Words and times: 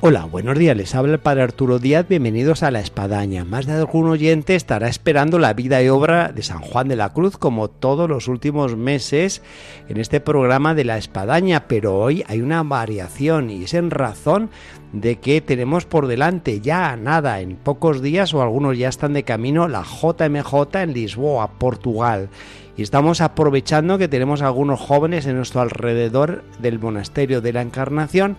Hola, 0.00 0.26
buenos 0.26 0.56
días, 0.56 0.76
les 0.76 0.94
habla 0.94 1.14
el 1.14 1.18
Padre 1.18 1.42
Arturo 1.42 1.80
Díaz, 1.80 2.06
bienvenidos 2.08 2.62
a 2.62 2.70
La 2.70 2.78
Espadaña. 2.78 3.44
Más 3.44 3.66
de 3.66 3.72
algún 3.72 4.08
oyente 4.08 4.54
estará 4.54 4.86
esperando 4.86 5.40
la 5.40 5.54
vida 5.54 5.82
y 5.82 5.88
obra 5.88 6.28
de 6.28 6.44
San 6.44 6.60
Juan 6.60 6.86
de 6.86 6.94
la 6.94 7.12
Cruz 7.12 7.36
como 7.36 7.66
todos 7.66 8.08
los 8.08 8.28
últimos 8.28 8.76
meses 8.76 9.42
en 9.88 9.96
este 9.96 10.20
programa 10.20 10.76
de 10.76 10.84
La 10.84 10.98
Espadaña, 10.98 11.66
pero 11.66 11.98
hoy 11.98 12.22
hay 12.28 12.42
una 12.42 12.62
variación 12.62 13.50
y 13.50 13.64
es 13.64 13.74
en 13.74 13.90
razón 13.90 14.50
de 14.92 15.16
que 15.16 15.40
tenemos 15.40 15.84
por 15.84 16.06
delante 16.06 16.60
ya 16.60 16.94
nada, 16.96 17.40
en 17.40 17.56
pocos 17.56 18.00
días 18.00 18.32
o 18.34 18.40
algunos 18.40 18.78
ya 18.78 18.88
están 18.88 19.14
de 19.14 19.24
camino, 19.24 19.66
la 19.66 19.82
JMJ 19.82 20.76
en 20.76 20.92
Lisboa, 20.92 21.58
Portugal 21.58 22.28
y 22.76 22.82
estamos 22.82 23.20
aprovechando 23.20 23.98
que 23.98 24.06
tenemos 24.06 24.42
algunos 24.42 24.78
jóvenes 24.78 25.26
en 25.26 25.34
nuestro 25.34 25.60
alrededor 25.60 26.44
del 26.60 26.78
monasterio 26.78 27.40
de 27.40 27.52
la 27.52 27.62
Encarnación 27.62 28.36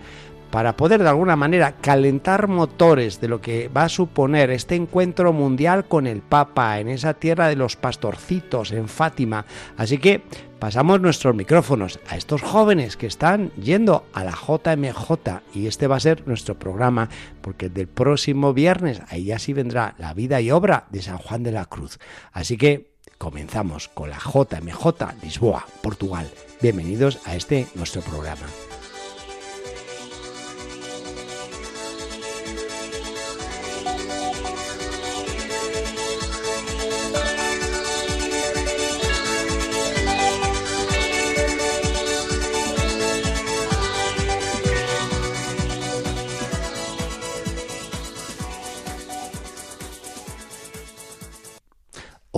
para 0.50 0.76
poder 0.76 1.02
de 1.02 1.08
alguna 1.08 1.36
manera 1.36 1.72
calentar 1.72 2.48
motores 2.48 3.20
de 3.20 3.28
lo 3.28 3.40
que 3.40 3.68
va 3.68 3.84
a 3.84 3.88
suponer 3.88 4.50
este 4.50 4.74
encuentro 4.74 5.32
mundial 5.32 5.84
con 5.86 6.06
el 6.06 6.22
Papa 6.22 6.80
en 6.80 6.88
esa 6.88 7.14
tierra 7.14 7.48
de 7.48 7.56
los 7.56 7.76
pastorcitos 7.76 8.72
en 8.72 8.88
Fátima. 8.88 9.46
Así 9.76 9.98
que 9.98 10.22
pasamos 10.58 11.00
nuestros 11.00 11.34
micrófonos 11.34 12.00
a 12.08 12.16
estos 12.16 12.42
jóvenes 12.42 12.96
que 12.96 13.06
están 13.06 13.50
yendo 13.52 14.04
a 14.12 14.24
la 14.24 14.32
JMJ 14.32 15.40
y 15.54 15.66
este 15.66 15.86
va 15.86 15.96
a 15.96 16.00
ser 16.00 16.26
nuestro 16.26 16.58
programa 16.58 17.08
porque 17.40 17.68
del 17.68 17.86
próximo 17.88 18.52
viernes 18.52 19.02
ahí 19.08 19.24
ya 19.26 19.38
sí 19.38 19.52
vendrá 19.52 19.94
la 19.98 20.14
vida 20.14 20.40
y 20.40 20.50
obra 20.50 20.86
de 20.90 21.02
San 21.02 21.18
Juan 21.18 21.42
de 21.42 21.52
la 21.52 21.66
Cruz. 21.66 21.98
Así 22.32 22.56
que 22.56 22.90
comenzamos 23.18 23.88
con 23.88 24.10
la 24.10 24.18
JMJ 24.18 25.22
Lisboa, 25.22 25.66
Portugal. 25.82 26.28
Bienvenidos 26.60 27.20
a 27.26 27.36
este 27.36 27.66
nuestro 27.74 28.02
programa. 28.02 28.46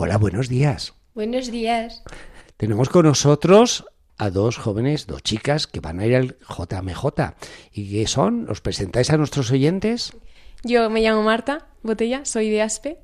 Hola, 0.05 0.19
buenos 0.19 0.49
días. 0.49 0.95
Buenos 1.15 1.53
días. 1.53 2.03
Tenemos 2.57 2.89
con 2.89 3.07
nosotros 3.07 3.85
a 4.19 4.31
dos 4.31 4.57
jóvenes, 4.57 5.07
dos 5.07 5.23
chicas 5.23 5.69
que 5.69 5.79
van 5.79 6.01
a 6.01 6.07
ir 6.07 6.17
al 6.17 6.39
JMJ. 6.49 7.37
¿Y 7.73 7.89
qué 7.93 8.09
son? 8.09 8.47
¿Los 8.47 8.61
presentáis 8.61 9.11
a 9.11 9.17
nuestros 9.17 9.53
oyentes? 9.53 10.13
Yo 10.65 10.91
me 10.91 11.03
llamo 11.03 11.23
Marta 11.23 11.69
Botella, 11.85 12.25
soy 12.25 12.51
de 12.51 12.63
ASPE. 12.63 12.99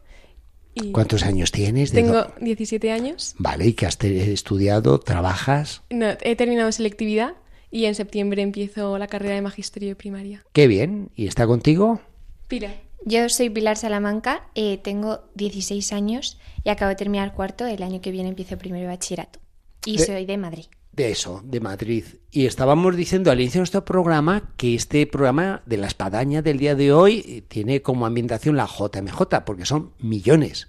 Y 0.74 0.91
¿Cuántos 0.91 1.22
años 1.22 1.52
tienes? 1.52 1.92
¿De 1.92 2.02
Tengo 2.02 2.14
do- 2.14 2.32
17 2.41 2.91
años. 2.91 3.36
Vale, 3.38 3.69
¿y 3.69 3.74
qué 3.74 3.86
has 3.86 3.96
estudiado? 4.02 4.98
¿Trabajas? 4.98 5.82
No, 5.91 6.08
he 6.20 6.34
terminado 6.34 6.72
selectividad 6.72 7.34
y 7.70 7.84
en 7.84 7.94
septiembre 7.94 8.42
empiezo 8.42 8.98
la 8.98 9.06
carrera 9.06 9.37
de 9.37 9.42
magisterio 9.42 9.91
de 9.91 9.94
primaria. 9.94 10.44
Qué 10.53 10.66
bien. 10.66 11.12
¿Y 11.14 11.28
está 11.28 11.47
contigo? 11.47 12.00
Pira. 12.48 12.75
Yo 13.04 13.28
soy 13.28 13.48
Pilar 13.50 13.76
Salamanca, 13.76 14.48
eh, 14.54 14.78
tengo 14.78 15.20
16 15.34 15.92
años 15.92 16.38
y 16.64 16.69
acabo 16.70 16.91
de 16.91 16.97
terminar 16.97 17.34
cuarto. 17.34 17.66
El 17.66 17.82
año 17.82 18.00
que 18.00 18.10
viene 18.10 18.28
empiezo 18.28 18.59
primero 18.59 18.82
de 18.82 18.88
bachillerato. 18.88 19.38
Y 19.86 19.97
De- 19.97 20.04
soy 20.06 20.26
de 20.26 20.36
Madrid. 20.36 20.64
De 20.92 21.10
eso, 21.12 21.41
de 21.44 21.60
Madrid. 21.60 22.04
Y 22.32 22.47
estábamos 22.47 22.97
diciendo 22.97 23.31
al 23.31 23.41
inicio 23.41 23.58
de 23.58 23.62
nuestro 23.62 23.84
programa 23.84 24.53
que 24.56 24.75
este 24.75 25.06
programa 25.06 25.62
de 25.64 25.76
la 25.76 25.87
espadaña 25.87 26.42
del 26.42 26.58
día 26.58 26.75
de 26.75 26.92
hoy 26.92 27.25
eh, 27.26 27.42
tiene 27.42 27.82
como 27.82 28.04
ambientación 28.04 28.56
la 28.56 28.66
JMJ, 28.66 29.44
porque 29.47 29.64
son 29.64 29.92
millones 30.00 30.66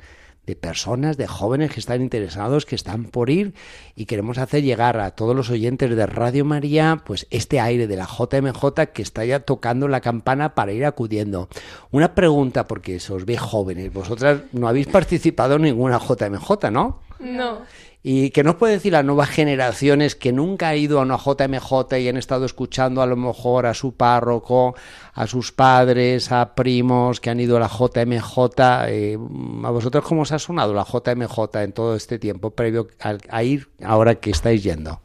de 0.50 0.56
personas, 0.56 1.16
de 1.16 1.28
jóvenes 1.28 1.72
que 1.72 1.80
están 1.80 2.02
interesados, 2.02 2.66
que 2.66 2.74
están 2.74 3.06
por 3.06 3.30
ir 3.30 3.54
y 3.96 4.06
queremos 4.06 4.40
hacer 4.40 4.64
llegar 4.64 5.00
a 5.00 5.12
todos 5.12 5.36
los 5.36 5.52
oyentes 5.52 5.96
de 5.96 6.06
Radio 6.08 6.44
María 6.44 7.04
pues 7.06 7.28
este 7.30 7.60
aire 7.60 7.86
de 7.86 7.96
la 7.96 8.08
JMJ 8.08 8.92
que 8.92 9.04
está 9.04 9.24
ya 9.26 9.42
tocando 9.42 9.88
la 9.88 10.02
campana 10.02 10.56
para 10.56 10.74
ir 10.74 10.86
acudiendo. 10.86 11.50
Una 11.92 12.16
pregunta 12.16 12.66
porque 12.66 13.00
se 13.00 13.14
os 13.14 13.26
ve 13.26 13.38
jóvenes, 13.38 13.94
vosotras 13.94 14.42
no 14.52 14.68
habéis 14.68 14.88
participado 14.88 15.58
en 15.58 15.62
ninguna 15.62 16.00
JMJ, 16.00 16.72
¿no? 16.72 17.02
No. 17.20 17.60
¿Y 18.02 18.30
qué 18.30 18.46
nos 18.46 18.56
puede 18.56 18.74
decir 18.74 18.94
las 18.94 19.04
nuevas 19.04 19.30
generaciones 19.30 20.16
que 20.16 20.32
nunca 20.32 20.70
han 20.70 20.78
ido 20.78 21.00
a 21.00 21.04
una 21.04 21.18
JMJ 21.18 21.98
y 22.00 22.08
han 22.08 22.16
estado 22.16 22.46
escuchando 22.46 23.02
a 23.02 23.06
lo 23.06 23.18
mejor 23.18 23.66
a 23.66 23.74
su 23.74 23.94
párroco, 23.94 24.74
a 25.14 25.28
sus 25.28 25.52
padres, 25.52 26.32
a 26.32 26.56
primos 26.56 27.20
que 27.20 27.30
han 27.30 27.42
ido 27.42 27.58
a 27.58 27.60
la 27.60 27.68
JMJ? 27.68 28.38
Eh, 28.88 29.18
¿A 29.64 29.70
vosotros 29.70 30.06
cómo 30.06 30.22
os 30.22 30.32
ha 30.32 30.40
sonado 30.40 30.74
la 30.74 30.86
JMJ 30.86 31.56
en 31.62 31.74
todo 31.74 31.96
este 31.96 32.20
tiempo 32.20 32.52
previo 32.52 32.88
a, 33.02 33.18
a 33.30 33.44
ir 33.44 33.68
ahora 33.84 34.16
que 34.16 34.30
estáis 34.32 34.64
yendo? 34.64 35.02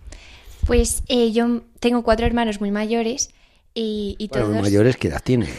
Pues 0.64 1.02
eh, 1.08 1.32
yo 1.32 1.62
tengo 1.80 2.04
cuatro 2.04 2.26
hermanos 2.26 2.60
muy 2.60 2.70
mayores 2.70 3.30
y, 3.74 4.14
y 4.18 4.28
Bueno, 4.28 4.46
todos 4.46 4.62
mayores, 4.62 4.96
¿qué 4.96 5.08
edad 5.08 5.22
tienen? 5.22 5.50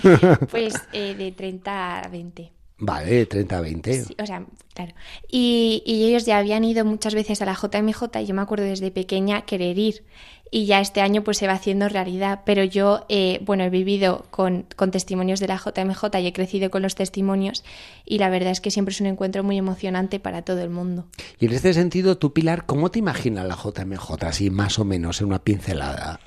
pues 0.50 0.74
eh, 0.92 1.14
de 1.14 1.32
30 1.32 2.00
a 2.02 2.08
20. 2.08 2.52
Vale, 2.84 3.12
de 3.12 3.26
30 3.26 3.58
a 3.58 3.60
20. 3.60 4.02
Sí, 4.02 4.16
o 4.20 4.26
sea, 4.26 4.44
claro. 4.74 4.92
Y, 5.30 5.84
y 5.86 6.06
ellos 6.06 6.26
ya 6.26 6.38
habían 6.38 6.64
ido 6.64 6.84
muchas 6.84 7.14
veces 7.14 7.40
a 7.40 7.44
la 7.44 7.54
JMJ 7.54 8.02
y 8.20 8.26
yo 8.26 8.34
me 8.34 8.42
acuerdo 8.42 8.64
desde 8.64 8.90
pequeña 8.90 9.42
querer 9.42 9.78
ir. 9.78 10.04
Y 10.50 10.66
ya 10.66 10.80
este 10.80 11.00
año 11.00 11.22
pues 11.22 11.38
se 11.38 11.46
va 11.46 11.52
haciendo 11.52 11.88
realidad. 11.88 12.40
Pero 12.44 12.64
yo, 12.64 13.06
eh, 13.08 13.38
bueno, 13.44 13.62
he 13.62 13.70
vivido 13.70 14.26
con, 14.32 14.66
con 14.74 14.90
testimonios 14.90 15.38
de 15.38 15.46
la 15.46 15.58
JMJ 15.58 16.18
y 16.18 16.26
he 16.26 16.32
crecido 16.32 16.72
con 16.72 16.82
los 16.82 16.96
testimonios 16.96 17.62
y 18.04 18.18
la 18.18 18.28
verdad 18.28 18.50
es 18.50 18.60
que 18.60 18.72
siempre 18.72 18.92
es 18.92 19.00
un 19.00 19.06
encuentro 19.06 19.44
muy 19.44 19.56
emocionante 19.58 20.18
para 20.18 20.42
todo 20.42 20.60
el 20.60 20.70
mundo. 20.70 21.06
Y 21.38 21.46
en 21.46 21.52
este 21.52 21.72
sentido, 21.74 22.18
tú, 22.18 22.32
Pilar, 22.32 22.66
¿cómo 22.66 22.90
te 22.90 22.98
imaginas 22.98 23.46
la 23.46 23.54
JMJ? 23.54 24.24
Así 24.24 24.50
más 24.50 24.80
o 24.80 24.84
menos, 24.84 25.20
en 25.20 25.28
una 25.28 25.38
pincelada. 25.38 26.18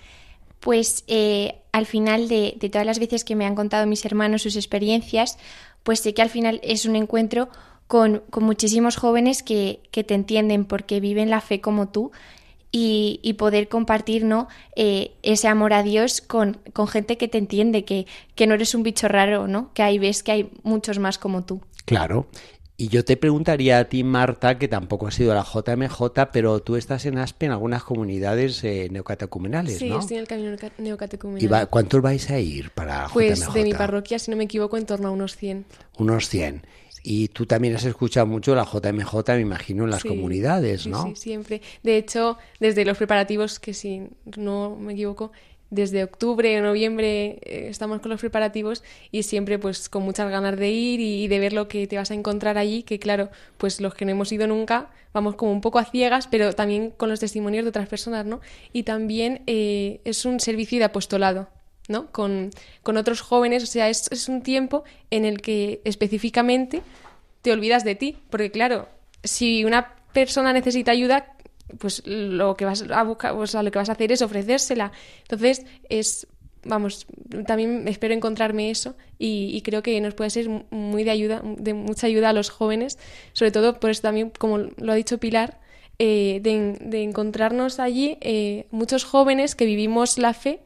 Pues 0.62 1.04
eh, 1.08 1.58
al 1.74 1.86
final 1.86 2.30
de, 2.30 2.56
de 2.58 2.70
todas 2.70 2.88
las 2.88 2.98
veces 2.98 3.26
que 3.26 3.36
me 3.36 3.46
han 3.46 3.56
contado 3.56 3.86
mis 3.88 4.06
hermanos 4.06 4.44
sus 4.44 4.56
experiencias, 4.56 5.38
pues 5.86 6.00
sé 6.00 6.16
que 6.16 6.24
al 6.24 6.32
final 6.32 6.60
es 6.64 6.86
un 6.86 6.96
encuentro 6.96 7.48
con, 7.88 8.24
con 8.32 8.44
muchísimos 8.44 8.98
jóvenes 8.98 9.44
que, 9.44 9.80
que 9.92 10.04
te 10.04 10.16
entienden 10.16 10.66
porque 10.66 11.00
viven 11.00 11.30
la 11.30 11.42
fe 11.42 11.62
como 11.62 11.90
tú 11.90 12.12
y, 12.72 13.20
y 13.22 13.34
poder 13.34 13.70
compartir 13.70 14.26
¿no? 14.26 14.48
Eh, 14.76 15.12
ese 15.22 15.48
amor 15.48 15.74
a 15.74 15.84
Dios 15.84 16.22
con, 16.22 16.58
con 16.74 16.88
gente 16.88 17.18
que 17.18 17.28
te 17.28 17.38
entiende, 17.38 17.86
que, 17.86 18.08
que 18.34 18.48
no 18.48 18.56
eres 18.56 18.74
un 18.74 18.82
bicho 18.82 19.08
raro, 19.08 19.48
¿no? 19.48 19.72
que 19.76 19.84
ahí 19.84 20.00
ves 20.00 20.24
que 20.24 20.32
hay 20.32 20.50
muchos 20.64 20.98
más 20.98 21.20
como 21.20 21.46
tú. 21.46 21.62
Claro. 21.86 22.26
Y 22.78 22.90
yo 22.90 23.06
te 23.06 23.16
preguntaría 23.16 23.80
a 23.80 23.86
ti, 23.86 24.04
Marta, 24.04 24.58
que 24.60 24.68
tampoco 24.68 25.08
has 25.08 25.18
ido 25.20 25.32
a 25.32 25.36
la 25.36 25.44
JMJ, 25.46 26.32
pero 26.34 26.60
tú 26.60 26.76
estás 26.76 27.06
en 27.06 27.18
ASPE 27.18 27.46
en 27.46 27.52
algunas 27.54 27.84
comunidades 27.86 28.62
eh, 28.66 28.90
neocatecumenales, 28.92 29.80
Sí, 29.80 29.88
¿no? 29.88 30.00
estoy 30.00 30.18
en 30.18 30.22
el 30.24 30.28
camino 30.28 30.50
neoca- 30.52 30.72
neocatecumenal. 30.78 31.42
¿Y 31.44 31.48
va- 31.48 31.66
cuántos 31.68 32.02
vais 32.02 32.30
a 32.30 32.40
ir 32.40 32.72
para 32.72 33.08
Pues 33.14 33.40
JMJ? 33.40 33.54
de 33.54 33.64
mi 33.64 33.74
parroquia, 33.74 34.20
si 34.20 34.30
no 34.30 34.36
me 34.36 34.44
equivoco, 34.44 34.76
en 34.76 34.86
torno 34.86 35.08
a 35.08 35.12
unos 35.12 35.38
100. 35.38 35.66
Unos 35.98 36.28
100. 36.28 36.64
Y 37.02 37.30
tú 37.30 37.46
también 37.46 37.76
has 37.76 37.86
escuchado 37.86 38.26
mucho 38.26 38.54
la 38.56 38.66
JMJ, 38.66 39.36
me 39.36 39.42
imagino, 39.42 39.86
en 39.86 39.92
las 39.92 40.02
Sí, 40.02 40.10
comunidades, 40.10 40.82
sí, 40.84 40.90
¿no? 40.90 41.04
Sí, 41.04 41.16
siempre. 41.16 41.62
De 41.84 41.96
hecho, 41.98 42.38
desde 42.60 42.84
los 42.84 42.98
preparativos, 42.98 43.60
que 43.60 43.74
si 43.74 44.08
no 44.38 44.76
me 44.76 44.94
equivoco, 44.94 45.32
desde 45.70 46.04
octubre 46.04 46.60
o 46.60 46.64
noviembre 46.64 47.40
eh, 47.42 47.68
estamos 47.70 48.00
con 48.00 48.12
los 48.12 48.20
preparativos 48.20 48.84
y 49.12 49.24
siempre 49.24 49.60
pues 49.60 49.90
con 49.90 50.04
muchas 50.04 50.30
ganas 50.30 50.58
de 50.58 50.70
ir 50.70 51.00
y, 51.00 51.28
de 51.28 51.40
ver 51.40 51.54
lo 51.54 51.68
que 51.68 51.88
te 51.88 51.98
vas 51.98 52.12
a 52.12 52.14
encontrar 52.14 52.58
allí, 52.58 52.84
que 52.84 53.00
claro, 53.00 53.30
pues 53.58 53.82
los 53.82 53.94
que 53.94 54.06
no 54.06 54.12
hemos 54.12 54.32
ido 54.32 54.48
nunca 54.48 54.90
vamos 55.14 55.36
como 55.36 55.52
un 55.52 55.62
poco 55.62 55.80
a 55.80 55.86
ciegas, 55.86 56.28
pero 56.28 56.54
también 56.54 56.92
con 56.92 57.10
los 57.10 57.20
testimonios 57.20 57.64
de 57.64 57.70
otras 57.70 57.88
personas, 57.88 58.26
¿no? 58.26 58.42
Y 58.74 58.84
también 58.84 59.42
eh, 59.48 60.02
es 60.04 60.26
un 60.26 60.40
servicio 60.40 60.80
de 60.80 60.86
apostolado. 60.86 61.48
¿no? 61.88 62.12
Con, 62.12 62.50
con 62.82 62.98
otros 62.98 63.22
jóvenes, 63.22 63.62
o 63.62 63.68
sea, 63.68 63.90
es, 63.90 64.12
es 64.12 64.28
un 64.28 64.42
tiempo 64.42 64.84
en 65.12 65.24
el 65.24 65.40
que 65.40 65.82
específicamente 65.84 66.82
te 67.44 67.52
olvidas 67.52 67.84
de 67.84 67.94
ti, 67.94 68.18
porque 68.32 68.50
claro, 68.50 68.90
si 69.24 69.66
una 69.66 69.94
persona 70.12 70.52
necesita 70.52 70.92
ayuda, 70.92 71.35
pues 71.78 72.04
lo 72.06 72.56
que 72.56 72.66
vas 72.66 72.84
a 72.90 73.04
buscar, 73.04 73.34
o 73.34 73.48
sea, 73.48 73.64
lo 73.64 73.72
que 73.72 73.80
vas 73.80 73.90
a 73.90 73.94
hacer 73.94 74.12
es 74.12 74.22
ofrecérsela. 74.22 74.92
Entonces, 75.24 75.66
es 75.90 76.28
vamos, 76.66 77.06
también 77.46 77.88
espero 77.88 78.14
encontrarme 78.14 78.70
eso 78.70 78.96
y, 79.18 79.62
creo 79.62 79.82
que 79.84 80.02
nos 80.02 80.16
puede 80.16 80.32
ser 80.32 80.50
muy 80.72 81.04
de 81.04 81.12
ayuda, 81.12 81.42
de 81.44 81.74
mucha 81.74 82.08
ayuda 82.08 82.30
a 82.30 82.34
los 82.34 82.50
jóvenes, 82.50 82.98
sobre 83.34 83.52
todo 83.52 83.80
por 83.80 83.92
eso 83.92 84.02
también, 84.02 84.32
como 84.38 84.58
lo 84.58 84.92
ha 84.92 84.96
dicho 84.96 85.20
Pilar, 85.20 85.60
eh, 86.00 86.40
de, 86.42 87.04
encontrarnos 87.04 87.80
allí 87.80 88.18
eh, 88.20 88.68
muchos 88.72 89.06
jóvenes 89.06 89.56
que 89.56 89.66
vivimos 89.66 90.18
la 90.18 90.34
fe 90.34 90.60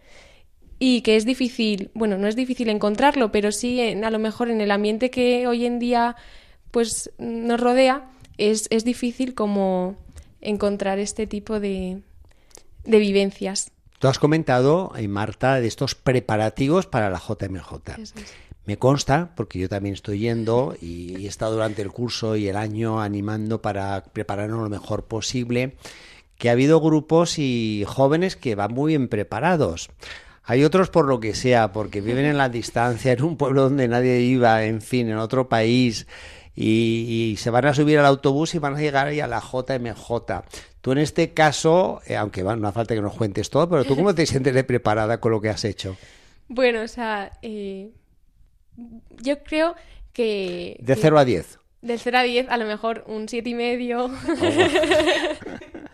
y 0.79 1.01
que 1.01 1.17
es 1.17 1.25
difícil, 1.25 1.91
bueno, 1.93 2.17
no 2.17 2.27
es 2.27 2.35
difícil 2.35 2.69
encontrarlo, 2.69 3.31
pero 3.31 3.51
sí 3.51 3.81
a 3.81 4.09
lo 4.09 4.19
mejor 4.19 4.49
en 4.49 4.61
el 4.61 4.71
ambiente 4.71 5.11
que 5.11 5.45
hoy 5.45 5.65
en 5.65 5.77
día 5.77 6.15
pues 6.71 7.11
nos 7.17 7.59
rodea 7.59 8.09
es, 8.37 8.67
es 8.69 8.85
difícil 8.85 9.35
como 9.35 9.97
encontrar 10.41 10.99
este 10.99 11.27
tipo 11.27 11.59
de, 11.59 12.01
de 12.85 12.99
vivencias. 12.99 13.71
Tú 13.99 14.07
has 14.07 14.19
comentado, 14.19 14.93
eh, 14.95 15.07
Marta, 15.07 15.59
de 15.59 15.67
estos 15.67 15.93
preparativos 15.93 16.85
para 16.85 17.09
la 17.09 17.19
JMJ. 17.19 17.73
Me 18.65 18.77
consta, 18.77 19.31
porque 19.35 19.59
yo 19.59 19.67
también 19.67 19.93
estoy 19.93 20.19
yendo 20.19 20.75
y 20.79 21.25
he 21.25 21.27
estado 21.27 21.53
durante 21.53 21.81
el 21.81 21.91
curso 21.91 22.35
y 22.35 22.47
el 22.47 22.55
año 22.55 23.01
animando 23.01 23.61
para 23.61 24.03
prepararnos 24.03 24.61
lo 24.61 24.69
mejor 24.69 25.05
posible, 25.05 25.75
que 26.37 26.49
ha 26.49 26.53
habido 26.53 26.79
grupos 26.79 27.39
y 27.39 27.83
jóvenes 27.87 28.35
que 28.35 28.55
van 28.55 28.73
muy 28.73 28.93
bien 28.93 29.09
preparados. 29.09 29.89
Hay 30.43 30.63
otros 30.63 30.89
por 30.89 31.05
lo 31.05 31.19
que 31.19 31.35
sea, 31.35 31.73
porque 31.73 31.99
viven 31.99 32.25
en 32.25 32.37
la 32.37 32.49
distancia, 32.49 33.11
en 33.11 33.23
un 33.23 33.37
pueblo 33.37 33.63
donde 33.63 33.87
nadie 33.87 34.21
iba, 34.21 34.63
en 34.63 34.81
fin, 34.81 35.09
en 35.09 35.17
otro 35.17 35.49
país, 35.49 36.07
y, 36.55 37.35
se 37.37 37.49
van 37.49 37.65
a 37.65 37.73
subir 37.73 37.99
al 37.99 38.05
autobús 38.05 38.55
y 38.55 38.59
van 38.59 38.75
a 38.75 38.79
llegar 38.79 39.07
ahí 39.07 39.19
a 39.19 39.27
la 39.27 39.39
JMJ. 39.39 40.43
Tú 40.81 40.91
en 40.91 40.97
este 40.97 41.33
caso, 41.33 42.01
eh, 42.05 42.15
aunque 42.15 42.43
no 42.43 42.51
hace 42.51 42.75
falta 42.75 42.95
que 42.95 43.01
nos 43.01 43.15
cuentes 43.15 43.49
todo, 43.49 43.69
pero 43.69 43.85
tú 43.85 43.95
cómo 43.95 44.13
te 44.13 44.25
sientes 44.27 44.53
de 44.53 44.63
preparada 44.63 45.19
con 45.19 45.31
lo 45.31 45.41
que 45.41 45.49
has 45.49 45.63
hecho? 45.65 45.97
Bueno, 46.47 46.81
o 46.81 46.87
sea, 46.87 47.31
eh, 47.41 47.91
yo 49.21 49.43
creo 49.43 49.75
que... 50.13 50.77
De 50.81 50.95
0 50.95 51.19
a 51.19 51.25
10. 51.25 51.59
Del 51.81 51.99
0 51.99 52.17
a 52.17 52.23
10, 52.23 52.49
a 52.49 52.57
lo 52.57 52.65
mejor 52.65 53.03
un 53.07 53.29
7 53.29 53.49
y 53.49 53.55
medio. 53.55 54.09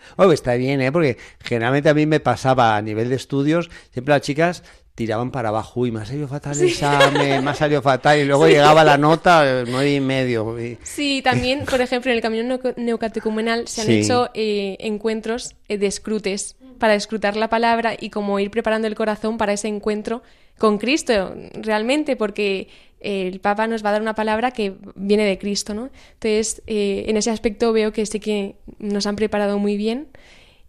Oh, 0.18 0.32
está 0.32 0.56
bien, 0.56 0.82
¿eh? 0.82 0.92
Porque 0.92 1.18
generalmente 1.44 1.90
a 1.90 1.94
mí 1.94 2.06
me 2.06 2.20
pasaba 2.20 2.78
a 2.78 2.82
nivel 2.82 3.10
de 3.10 3.16
estudios, 3.16 3.70
siempre 3.92 4.14
las 4.14 4.22
chicas 4.22 4.64
tiraban 4.96 5.30
para 5.30 5.50
abajo, 5.50 5.82
uy, 5.82 5.92
me 5.92 6.00
ha 6.02 6.06
salido 6.06 6.28
fatal 6.28 6.58
el 6.58 6.70
examen, 6.70 7.44
me 7.44 7.52
ha 7.52 7.54
salido 7.54 7.82
fatal, 7.82 8.18
y 8.18 8.26
luego 8.26 8.48
llegaba 8.48 8.84
la 8.84 8.98
nota 8.98 9.64
nueve 9.68 9.94
y 9.94 10.00
medio. 10.00 10.56
Sí, 10.84 11.22
también, 11.22 11.66
por 11.66 11.82
ejemplo, 11.82 12.12
en 12.12 12.18
el 12.18 12.22
camino 12.22 12.60
neocatecumenal 12.78 13.68
se 13.68 13.82
han 13.82 13.92
hecho 13.92 14.30
eh, 14.34 14.78
encuentros 14.80 15.56
eh, 15.68 15.78
de 15.78 15.88
escrutes 15.88 16.56
para 16.80 16.96
escrutar 16.96 17.36
la 17.36 17.50
palabra 17.50 17.96
y 18.00 18.10
como 18.10 18.40
ir 18.40 18.50
preparando 18.52 18.88
el 18.88 18.96
corazón 18.96 19.38
para 19.38 19.54
ese 19.54 19.68
encuentro 19.68 20.24
con 20.58 20.78
Cristo, 20.78 21.36
realmente, 21.54 22.16
porque 22.16 22.70
el 23.02 23.40
Papa 23.40 23.68
nos 23.68 23.84
va 23.84 23.90
a 23.90 23.94
dar 23.94 24.02
una 24.02 24.16
palabra 24.16 24.52
que 24.52 24.76
viene 24.96 25.26
de 25.26 25.38
Cristo, 25.38 25.74
¿no? 25.74 25.90
Entonces, 26.14 26.64
eh, 26.68 27.06
en 27.08 27.18
ese 27.18 27.32
aspecto 27.32 27.74
veo 27.74 27.92
que 27.92 28.06
sí 28.06 28.20
que 28.20 28.56
nos 28.80 29.06
han 29.06 29.16
preparado 29.16 29.60
muy 29.60 29.78
bien 29.78 30.08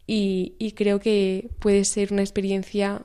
y, 0.07 0.75
creo 0.77 1.01
que 1.01 1.49
puede 1.59 1.85
ser 1.85 2.13
una 2.13 2.23
experiencia 2.23 3.03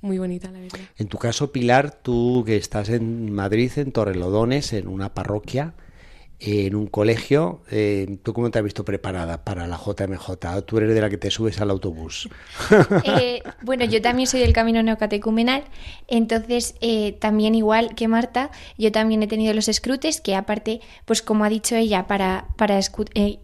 muy 0.00 0.18
bonita, 0.18 0.50
la 0.50 0.60
verdad. 0.60 0.80
En 0.96 1.08
tu 1.08 1.18
caso, 1.18 1.52
Pilar, 1.52 2.02
tú 2.02 2.44
que 2.46 2.56
estás 2.56 2.88
en 2.88 3.32
Madrid, 3.32 3.70
en 3.76 3.92
Torrelodones, 3.92 4.72
en 4.72 4.88
una 4.88 5.14
parroquia, 5.14 5.74
en 6.40 6.76
un 6.76 6.86
colegio, 6.86 7.62
eh, 7.68 8.18
¿tú 8.22 8.32
cómo 8.32 8.50
te 8.50 8.58
has 8.60 8.64
visto 8.64 8.84
preparada 8.84 9.44
para 9.44 9.66
la 9.66 9.76
JMJ? 9.76 10.62
¿Tú 10.64 10.78
eres 10.78 10.94
de 10.94 11.00
la 11.00 11.10
que 11.10 11.18
te 11.18 11.30
subes 11.30 11.60
al 11.60 11.70
autobús? 11.70 12.28
Eh, 13.04 13.42
bueno, 13.62 13.84
yo 13.84 14.00
también 14.02 14.26
soy 14.26 14.40
del 14.40 14.52
camino 14.52 14.82
neocatecumenal, 14.82 15.64
entonces 16.06 16.74
eh, 16.80 17.12
también 17.12 17.54
igual 17.54 17.94
que 17.94 18.06
Marta, 18.06 18.50
yo 18.76 18.92
también 18.92 19.22
he 19.22 19.26
tenido 19.26 19.54
los 19.54 19.68
escrutes, 19.68 20.20
que 20.20 20.34
aparte, 20.34 20.80
pues 21.04 21.22
como 21.22 21.44
ha 21.44 21.48
dicho 21.48 21.74
ella, 21.74 22.06
para, 22.06 22.48
para 22.56 22.78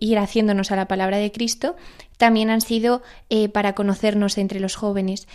ir 0.00 0.18
haciéndonos 0.18 0.70
a 0.70 0.76
la 0.76 0.86
palabra 0.86 1.18
de 1.18 1.32
Cristo, 1.32 1.76
también 2.18 2.50
han 2.50 2.60
sido 2.60 3.02
para 3.52 3.74
conocernos 3.74 4.38
entre 4.38 4.60
los 4.60 4.76
jóvenes. 4.76 5.26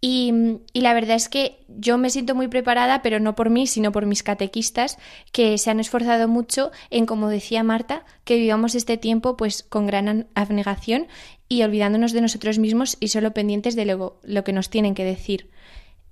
Y, 0.00 0.32
la 0.74 0.92
verdad 0.92 1.16
es 1.16 1.28
que 1.28 1.64
yo 1.68 1.96
me 1.96 2.10
siento 2.10 2.34
muy 2.34 2.48
preparada, 2.48 3.00
pero 3.00 3.20
no 3.20 3.34
por 3.34 3.48
mí, 3.48 3.66
sino 3.66 3.90
por 3.90 4.04
mis 4.04 4.22
catequistas, 4.22 4.98
que 5.32 5.56
se 5.56 5.70
han 5.70 5.80
esforzado 5.80 6.28
mucho 6.28 6.72
en, 6.90 7.06
como 7.06 7.28
decía 7.28 7.62
Marta, 7.62 8.04
que 8.24 8.36
vivamos 8.36 8.74
este 8.74 8.98
tiempo 8.98 9.36
pues 9.36 9.62
con 9.62 9.86
gran 9.86 10.26
abnegación 10.34 11.06
y 11.48 11.62
olvidándonos 11.62 12.12
de 12.12 12.20
nosotros 12.20 12.58
mismos 12.58 12.98
y 13.00 13.08
solo 13.08 13.32
pendientes 13.32 13.76
de 13.76 13.86
lo, 13.86 14.20
lo 14.22 14.44
que 14.44 14.52
nos 14.52 14.68
tienen 14.68 14.94
que 14.94 15.04
decir. 15.04 15.50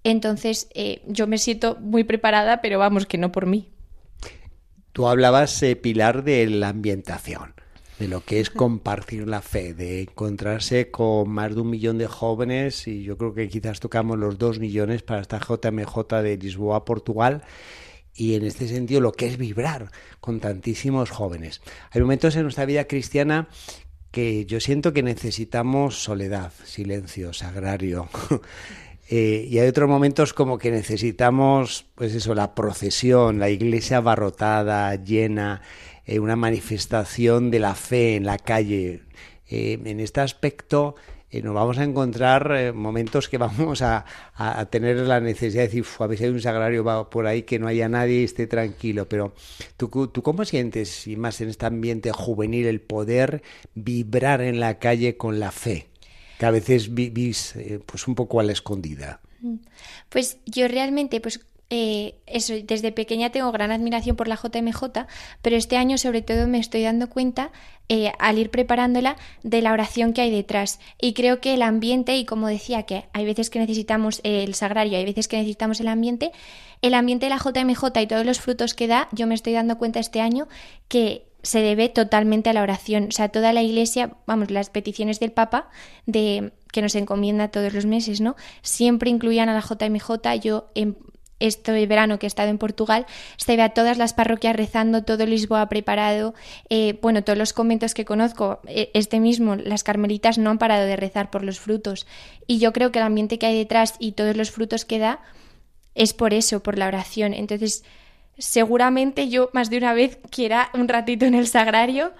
Entonces, 0.04 0.68
eh, 0.74 1.02
yo 1.06 1.26
me 1.26 1.38
siento 1.38 1.76
muy 1.80 2.04
preparada, 2.04 2.60
pero 2.60 2.78
vamos, 2.78 3.06
que 3.06 3.18
no 3.18 3.30
por 3.30 3.46
mí. 3.46 3.68
Tú 4.92 5.06
hablabas, 5.06 5.62
eh, 5.62 5.76
Pilar, 5.76 6.24
de 6.24 6.46
la 6.46 6.70
ambientación 6.70 7.61
de 7.98 8.08
lo 8.08 8.24
que 8.24 8.40
es 8.40 8.50
compartir 8.50 9.28
la 9.28 9.42
fe, 9.42 9.74
de 9.74 10.02
encontrarse 10.02 10.90
con 10.90 11.28
más 11.30 11.54
de 11.54 11.60
un 11.60 11.70
millón 11.70 11.98
de 11.98 12.06
jóvenes 12.06 12.86
y 12.88 13.02
yo 13.02 13.16
creo 13.16 13.34
que 13.34 13.48
quizás 13.48 13.80
tocamos 13.80 14.18
los 14.18 14.38
dos 14.38 14.58
millones 14.58 15.02
para 15.02 15.20
esta 15.20 15.38
JMJ 15.38 16.22
de 16.22 16.36
Lisboa, 16.36 16.84
Portugal. 16.84 17.42
Y 18.14 18.34
en 18.34 18.44
este 18.44 18.68
sentido 18.68 19.00
lo 19.00 19.12
que 19.12 19.26
es 19.26 19.38
vibrar 19.38 19.90
con 20.20 20.40
tantísimos 20.40 21.10
jóvenes. 21.10 21.62
Hay 21.90 22.00
momentos 22.02 22.36
en 22.36 22.42
nuestra 22.42 22.66
vida 22.66 22.84
cristiana 22.84 23.48
que 24.10 24.44
yo 24.44 24.60
siento 24.60 24.92
que 24.92 25.02
necesitamos 25.02 26.02
soledad, 26.02 26.52
silencio, 26.64 27.32
sagrario. 27.32 28.08
Eh, 29.14 29.46
y 29.50 29.58
hay 29.58 29.68
otros 29.68 29.90
momentos 29.90 30.32
como 30.32 30.56
que 30.56 30.70
necesitamos, 30.70 31.84
pues 31.96 32.14
eso, 32.14 32.34
la 32.34 32.54
procesión, 32.54 33.38
la 33.38 33.50
iglesia 33.50 33.98
abarrotada, 33.98 34.94
llena, 34.94 35.60
eh, 36.06 36.18
una 36.18 36.36
manifestación 36.36 37.50
de 37.50 37.60
la 37.60 37.74
fe 37.74 38.16
en 38.16 38.26
la 38.26 38.38
calle. 38.38 39.02
Eh, 39.48 39.78
en 39.84 40.00
este 40.00 40.20
aspecto 40.20 40.96
eh, 41.30 41.42
nos 41.42 41.54
vamos 41.54 41.78
a 41.78 41.84
encontrar 41.84 42.72
momentos 42.74 43.28
que 43.28 43.38
vamos 43.38 43.82
a, 43.82 44.04
tener 44.70 44.96
la 44.98 45.20
necesidad 45.20 45.62
de 45.62 45.68
decir, 45.68 45.84
a 45.98 46.06
ver 46.06 46.18
si 46.18 46.24
hay 46.24 46.30
un 46.30 46.40
sagrario 46.40 47.08
por 47.10 47.26
ahí 47.26 47.42
que 47.42 47.58
no 47.58 47.68
haya 47.68 47.88
nadie 47.88 48.20
y 48.20 48.24
esté 48.24 48.46
tranquilo. 48.46 49.08
Pero 49.08 49.34
¿tú, 49.76 50.08
tú 50.08 50.22
cómo 50.22 50.44
sientes, 50.44 51.06
y 51.06 51.16
más 51.16 51.40
en 51.40 51.48
este 51.48 51.66
ambiente 51.66 52.10
juvenil, 52.10 52.66
el 52.66 52.80
poder 52.80 53.42
vibrar 53.74 54.40
en 54.40 54.60
la 54.60 54.78
calle 54.78 55.16
con 55.16 55.38
la 55.38 55.52
fe? 55.52 55.86
Que 56.38 56.46
a 56.46 56.50
veces 56.50 56.92
vivís 56.92 57.54
pues 57.86 58.08
un 58.08 58.16
poco 58.16 58.40
a 58.40 58.42
la 58.42 58.52
escondida. 58.52 59.20
Pues 60.08 60.38
yo 60.46 60.66
realmente, 60.68 61.20
pues 61.20 61.40
eh, 61.74 62.20
desde 62.66 62.92
pequeña 62.92 63.30
tengo 63.30 63.50
gran 63.50 63.72
admiración 63.72 64.14
por 64.14 64.28
la 64.28 64.36
JMJ, 64.36 65.06
pero 65.40 65.56
este 65.56 65.78
año 65.78 65.96
sobre 65.96 66.20
todo 66.20 66.46
me 66.46 66.58
estoy 66.58 66.82
dando 66.82 67.08
cuenta, 67.08 67.50
eh, 67.88 68.12
al 68.18 68.38
ir 68.38 68.50
preparándola, 68.50 69.16
de 69.42 69.62
la 69.62 69.72
oración 69.72 70.12
que 70.12 70.20
hay 70.20 70.30
detrás. 70.30 70.80
Y 71.00 71.14
creo 71.14 71.40
que 71.40 71.54
el 71.54 71.62
ambiente, 71.62 72.14
y 72.18 72.26
como 72.26 72.46
decía, 72.48 72.82
que 72.82 73.06
hay 73.14 73.24
veces 73.24 73.48
que 73.48 73.58
necesitamos 73.58 74.20
el 74.22 74.54
sagrario, 74.54 74.98
hay 74.98 75.06
veces 75.06 75.28
que 75.28 75.38
necesitamos 75.38 75.80
el 75.80 75.88
ambiente, 75.88 76.32
el 76.82 76.92
ambiente 76.92 77.24
de 77.24 77.30
la 77.30 77.38
JMJ 77.38 78.02
y 78.02 78.06
todos 78.06 78.26
los 78.26 78.38
frutos 78.38 78.74
que 78.74 78.86
da, 78.86 79.08
yo 79.12 79.26
me 79.26 79.34
estoy 79.34 79.54
dando 79.54 79.78
cuenta 79.78 79.98
este 79.98 80.20
año 80.20 80.48
que 80.88 81.24
se 81.42 81.60
debe 81.60 81.88
totalmente 81.88 82.50
a 82.50 82.52
la 82.52 82.60
oración. 82.60 83.06
O 83.08 83.12
sea, 83.12 83.30
toda 83.30 83.54
la 83.54 83.62
iglesia, 83.62 84.14
vamos, 84.26 84.50
las 84.50 84.68
peticiones 84.68 85.20
del 85.20 85.32
Papa 85.32 85.70
de 86.04 86.52
que 86.70 86.82
nos 86.82 86.94
encomienda 86.96 87.48
todos 87.48 87.72
los 87.72 87.86
meses, 87.86 88.20
¿no? 88.20 88.36
Siempre 88.60 89.08
incluían 89.08 89.48
a 89.48 89.54
la 89.54 89.62
JMJ. 89.62 90.40
Yo 90.40 90.70
en, 90.74 90.96
este 91.46 91.86
verano 91.86 92.18
que 92.18 92.26
he 92.26 92.28
estado 92.28 92.50
en 92.50 92.58
Portugal, 92.58 93.06
se 93.36 93.56
ve 93.56 93.62
a 93.62 93.70
todas 93.70 93.98
las 93.98 94.14
parroquias 94.14 94.56
rezando, 94.56 95.04
todo 95.04 95.26
Lisboa 95.26 95.68
preparado, 95.68 96.34
eh, 96.70 96.98
bueno, 97.02 97.22
todos 97.24 97.38
los 97.38 97.52
conventos 97.52 97.94
que 97.94 98.04
conozco, 98.04 98.60
eh, 98.66 98.90
este 98.94 99.20
mismo, 99.20 99.56
las 99.56 99.84
carmelitas 99.84 100.38
no 100.38 100.50
han 100.50 100.58
parado 100.58 100.86
de 100.86 100.96
rezar 100.96 101.30
por 101.30 101.44
los 101.44 101.60
frutos. 101.60 102.06
Y 102.46 102.58
yo 102.58 102.72
creo 102.72 102.92
que 102.92 102.98
el 102.98 103.04
ambiente 103.04 103.38
que 103.38 103.46
hay 103.46 103.58
detrás 103.58 103.94
y 103.98 104.12
todos 104.12 104.36
los 104.36 104.50
frutos 104.50 104.84
que 104.84 104.98
da 104.98 105.20
es 105.94 106.12
por 106.12 106.32
eso, 106.34 106.62
por 106.62 106.78
la 106.78 106.86
oración. 106.86 107.34
Entonces, 107.34 107.84
seguramente 108.38 109.28
yo 109.28 109.50
más 109.52 109.70
de 109.70 109.78
una 109.78 109.94
vez 109.94 110.18
quiera 110.30 110.70
un 110.74 110.88
ratito 110.88 111.26
en 111.26 111.34
el 111.34 111.46
sagrario, 111.46 112.12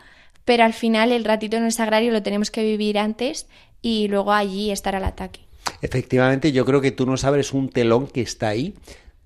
pero 0.45 0.65
al 0.65 0.73
final 0.73 1.13
el 1.13 1.25
ratito 1.25 1.57
en 1.57 1.65
el 1.65 1.73
sagrario 1.73 2.13
lo 2.13 2.23
tenemos 2.23 2.51
que 2.51 2.63
vivir 2.63 2.99
antes 2.99 3.47
y 3.81 4.09
luego 4.09 4.33
allí 4.33 4.71
estar 4.71 4.95
al 4.95 5.05
ataque. 5.05 5.41
Efectivamente, 5.81 6.53
yo 6.53 6.65
creo 6.65 6.81
que 6.81 6.91
tú 6.91 7.07
no 7.07 7.17
sabes 7.17 7.53
un 7.53 7.69
telón 7.69 8.07
que 8.07 8.23
está 8.23 8.49
ahí 8.49 8.75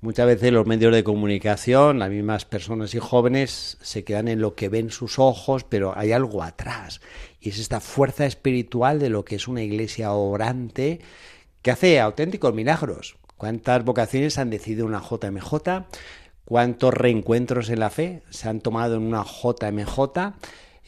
Muchas 0.03 0.27
veces 0.27 0.53
los 0.53 0.67
medios 0.67 0.95
de 0.95 1.03
comunicación, 1.03 1.99
las 1.99 2.11
mismas 2.11 2.45
personas 2.45 2.95
y 2.95 2.99
jóvenes 2.99 3.79
se 3.81 4.05
quedan 4.05 4.29
en 4.29 4.41
lo 4.41 4.55
que 4.55 4.69
ven 4.69 4.91
sus 4.91 5.19
ojos, 5.19 5.65
pero 5.65 5.97
hay 5.97 6.13
algo 6.13 6.43
atrás. 6.43 7.01
Y 7.41 7.49
es 7.49 7.59
esta 7.59 7.81
fuerza 7.81 8.27
espiritual 8.27 8.99
de 8.99 9.09
lo 9.09 9.25
que 9.25 9.37
es 9.37 9.49
una 9.49 9.63
iglesia 9.63 10.13
orante 10.13 11.01
que 11.63 11.71
hace 11.71 11.99
auténticos 11.99 12.55
milagros. 12.55 13.17
¿Cuántas 13.39 13.85
vocaciones 13.85 14.39
han 14.39 14.51
decidido 14.51 14.85
una 14.87 15.01
JMJ? 15.01 15.87
¿Cuántos 16.45 16.95
reencuentros 16.95 17.71
en 17.71 17.81
la 17.81 17.91
fe 17.91 18.23
se 18.31 18.49
han 18.49 18.61
tomado 18.61 18.97
en 18.97 19.03
una 19.03 19.25
JMJ? 19.25 20.35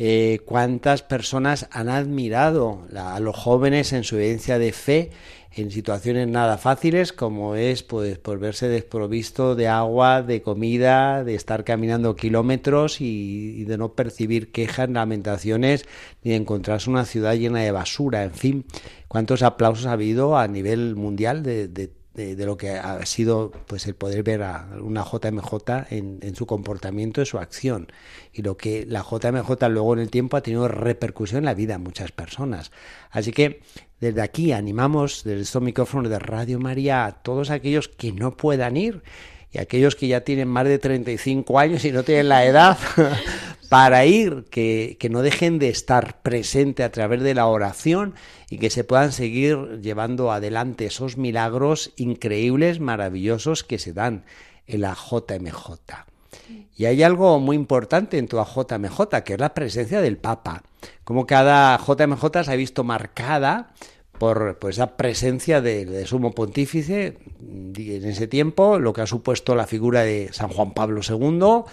Eh, 0.00 0.38
cuántas 0.44 1.02
personas 1.02 1.66
han 1.72 1.88
admirado 1.88 2.86
a 2.94 3.18
los 3.18 3.34
jóvenes 3.34 3.92
en 3.92 4.04
su 4.04 4.16
evidencia 4.16 4.58
de 4.60 4.72
fe 4.72 5.10
en 5.52 5.70
situaciones 5.70 6.28
nada 6.28 6.58
fáciles 6.58 7.12
como 7.12 7.54
es 7.54 7.82
pues 7.82 8.18
por 8.18 8.38
verse 8.38 8.68
desprovisto 8.68 9.54
de 9.54 9.68
agua, 9.68 10.22
de 10.22 10.42
comida, 10.42 11.24
de 11.24 11.34
estar 11.34 11.64
caminando 11.64 12.16
kilómetros 12.16 13.00
y, 13.00 13.64
de 13.64 13.78
no 13.78 13.94
percibir 13.94 14.52
quejas, 14.52 14.88
lamentaciones, 14.90 15.86
ni 16.22 16.32
encontrarse 16.32 16.90
una 16.90 17.04
ciudad 17.04 17.34
llena 17.34 17.60
de 17.60 17.72
basura, 17.72 18.24
en 18.24 18.32
fin, 18.32 18.64
cuántos 19.08 19.42
aplausos 19.42 19.86
ha 19.86 19.92
habido 19.92 20.36
a 20.36 20.46
nivel 20.48 20.96
mundial 20.96 21.42
de, 21.42 21.68
de 21.68 21.97
de, 22.18 22.46
lo 22.46 22.56
que 22.56 22.70
ha 22.70 23.04
sido 23.06 23.52
pues 23.66 23.86
el 23.86 23.94
poder 23.94 24.22
ver 24.24 24.42
a 24.42 24.68
una 24.80 25.04
JMJ 25.04 25.54
en, 25.90 26.18
en, 26.20 26.34
su 26.34 26.46
comportamiento, 26.46 27.20
en 27.20 27.26
su 27.26 27.38
acción 27.38 27.92
y 28.32 28.42
lo 28.42 28.56
que 28.56 28.84
la 28.86 29.02
JMJ 29.02 29.68
luego 29.68 29.94
en 29.94 30.00
el 30.00 30.10
tiempo 30.10 30.36
ha 30.36 30.42
tenido 30.42 30.66
repercusión 30.66 31.38
en 31.38 31.44
la 31.44 31.54
vida 31.54 31.74
de 31.74 31.78
muchas 31.78 32.10
personas. 32.10 32.72
Así 33.10 33.30
que 33.30 33.62
desde 34.00 34.20
aquí 34.20 34.52
animamos 34.52 35.22
desde 35.24 35.42
estos 35.42 35.62
micrófonos 35.62 36.10
de 36.10 36.18
Radio 36.18 36.58
María 36.58 37.06
a 37.06 37.12
todos 37.22 37.50
aquellos 37.50 37.88
que 37.88 38.12
no 38.12 38.36
puedan 38.36 38.76
ir 38.76 39.02
y 39.52 39.58
aquellos 39.58 39.96
que 39.96 40.08
ya 40.08 40.22
tienen 40.22 40.48
más 40.48 40.66
de 40.66 40.78
35 40.78 41.58
años 41.58 41.84
y 41.84 41.92
no 41.92 42.02
tienen 42.02 42.28
la 42.28 42.44
edad 42.44 42.78
para 43.68 44.04
ir, 44.04 44.44
que, 44.50 44.96
que, 44.98 45.08
no 45.08 45.22
dejen 45.22 45.58
de 45.58 45.68
estar 45.68 46.20
presente 46.22 46.82
a 46.82 46.90
través 46.90 47.22
de 47.22 47.34
la 47.34 47.46
oración 47.46 48.14
y 48.50 48.58
que 48.58 48.70
se 48.70 48.84
puedan 48.84 49.12
seguir 49.12 49.80
llevando 49.82 50.32
adelante 50.32 50.86
esos 50.86 51.16
milagros 51.16 51.92
increíbles, 51.96 52.80
maravillosos 52.80 53.64
que 53.64 53.78
se 53.78 53.92
dan 53.92 54.24
en 54.66 54.82
la 54.82 54.94
JMJ. 54.94 55.70
Y 56.76 56.84
hay 56.86 57.02
algo 57.02 57.38
muy 57.40 57.56
importante 57.56 58.18
en 58.18 58.28
toda 58.28 58.44
JMJ, 58.44 59.22
que 59.24 59.34
es 59.34 59.40
la 59.40 59.54
presencia 59.54 60.00
del 60.00 60.16
Papa. 60.16 60.62
Como 61.04 61.26
cada 61.26 61.76
JMJ 61.78 62.44
se 62.44 62.52
ha 62.52 62.56
visto 62.56 62.84
marcada 62.84 63.74
por, 64.18 64.58
esa 64.68 64.96
presencia 64.96 65.60
del 65.60 66.06
sumo 66.06 66.32
pontífice 66.32 67.18
en 67.76 68.04
ese 68.04 68.26
tiempo, 68.26 68.78
lo 68.78 68.92
que 68.92 69.02
ha 69.02 69.06
supuesto 69.06 69.54
la 69.54 69.66
figura 69.66 70.02
de 70.02 70.30
San 70.32 70.48
Juan 70.48 70.72
Pablo 70.74 71.00
II, 71.08 71.64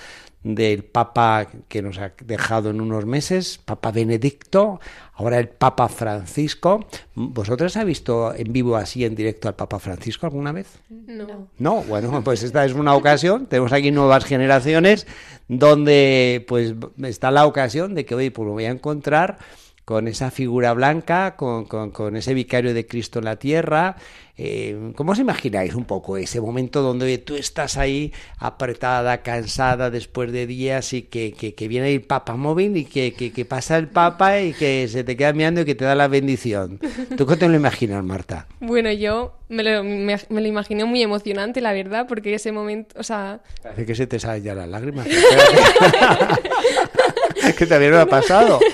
del 0.45 0.83
Papa 0.83 1.47
que 1.67 1.81
nos 1.81 1.97
ha 1.97 2.13
dejado 2.23 2.69
en 2.69 2.79
unos 2.79 3.05
meses, 3.07 3.59
Papa 3.65 3.91
Benedicto, 3.91 4.79
ahora 5.15 5.39
el 5.39 5.49
Papa 5.49 5.89
Francisco. 5.89 6.85
¿Vosotros 7.15 7.75
habéis 7.77 7.97
visto 7.97 8.31
en 8.35 8.53
vivo 8.53 8.75
así, 8.75 9.03
en 9.05 9.15
directo, 9.15 9.47
al 9.47 9.55
Papa 9.55 9.79
Francisco 9.79 10.27
alguna 10.27 10.51
vez? 10.51 10.67
No. 10.89 11.47
No, 11.57 11.81
bueno, 11.83 12.23
pues 12.23 12.43
esta 12.43 12.63
es 12.63 12.73
una 12.73 12.93
ocasión, 12.93 13.47
tenemos 13.47 13.73
aquí 13.73 13.89
nuevas 13.89 14.23
generaciones, 14.23 15.07
donde 15.47 16.45
pues 16.47 16.75
está 17.03 17.31
la 17.31 17.47
ocasión 17.47 17.95
de 17.95 18.05
que 18.05 18.13
hoy 18.13 18.29
pues, 18.29 18.45
me 18.45 18.53
voy 18.53 18.65
a 18.65 18.71
encontrar 18.71 19.39
con 19.85 20.07
esa 20.07 20.31
figura 20.31 20.73
blanca, 20.73 21.35
con, 21.35 21.65
con, 21.65 22.15
ese 22.17 22.33
vicario 22.33 22.73
de 22.73 22.87
Cristo 22.87 23.19
en 23.19 23.25
la 23.25 23.35
tierra. 23.35 23.95
Eh, 24.37 24.91
¿Cómo 24.95 25.13
os 25.13 25.19
imagináis 25.19 25.75
un 25.75 25.85
poco 25.85 26.17
ese 26.17 26.41
momento 26.41 26.81
donde 26.81 27.19
tú 27.19 27.35
estás 27.35 27.77
ahí 27.77 28.11
apretada, 28.37 29.21
cansada 29.21 29.91
después 29.91 30.31
de 30.31 30.47
días 30.47 30.91
y 30.91 31.03
que, 31.03 31.31
que, 31.33 31.67
viene 31.67 31.93
el 31.93 32.01
Papa 32.01 32.35
móvil 32.35 32.75
y 32.75 32.85
que, 32.85 33.13
que, 33.13 33.45
pasa 33.45 33.77
el 33.77 33.87
Papa 33.87 34.41
y 34.41 34.53
que 34.53 34.87
se 34.89 35.03
te 35.03 35.15
queda 35.15 35.31
mirando 35.31 35.61
y 35.61 35.65
que 35.65 35.75
te 35.75 35.85
da 35.85 35.93
la 35.93 36.07
bendición? 36.07 36.79
¿Tú 37.15 37.27
qué 37.27 37.37
te 37.37 37.47
lo 37.47 37.55
imaginas, 37.55 38.03
Marta? 38.03 38.47
Bueno, 38.59 38.91
yo 38.91 39.37
me 39.47 39.63
lo, 39.63 39.83
me, 39.83 40.17
lo 40.29 40.47
imaginé 40.47 40.83
muy 40.83 41.03
emocionante, 41.03 41.61
la 41.61 41.71
verdad, 41.73 42.07
porque 42.07 42.33
ese 42.33 42.51
momento, 42.51 42.99
o 42.99 43.03
sea... 43.03 43.39
Parece 43.61 43.85
que 43.85 43.95
se 43.95 44.07
te 44.07 44.19
salen 44.19 44.43
ya 44.43 44.55
las 44.55 44.67
lágrimas. 44.67 45.07
que 47.57 47.65
también 47.65 47.91
lo 47.91 48.01
ha 48.01 48.05
pasado. 48.05 48.59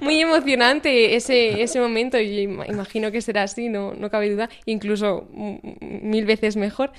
muy 0.00 0.20
emocionante 0.20 1.16
ese, 1.16 1.62
ese 1.62 1.80
momento 1.80 2.18
y 2.18 2.42
imagino 2.42 3.10
que 3.10 3.20
será 3.20 3.42
así, 3.42 3.68
no, 3.68 3.94
no 3.94 4.10
cabe 4.10 4.30
duda, 4.30 4.48
incluso 4.66 5.28
mil 5.32 6.24
veces 6.24 6.56
mejor. 6.56 6.92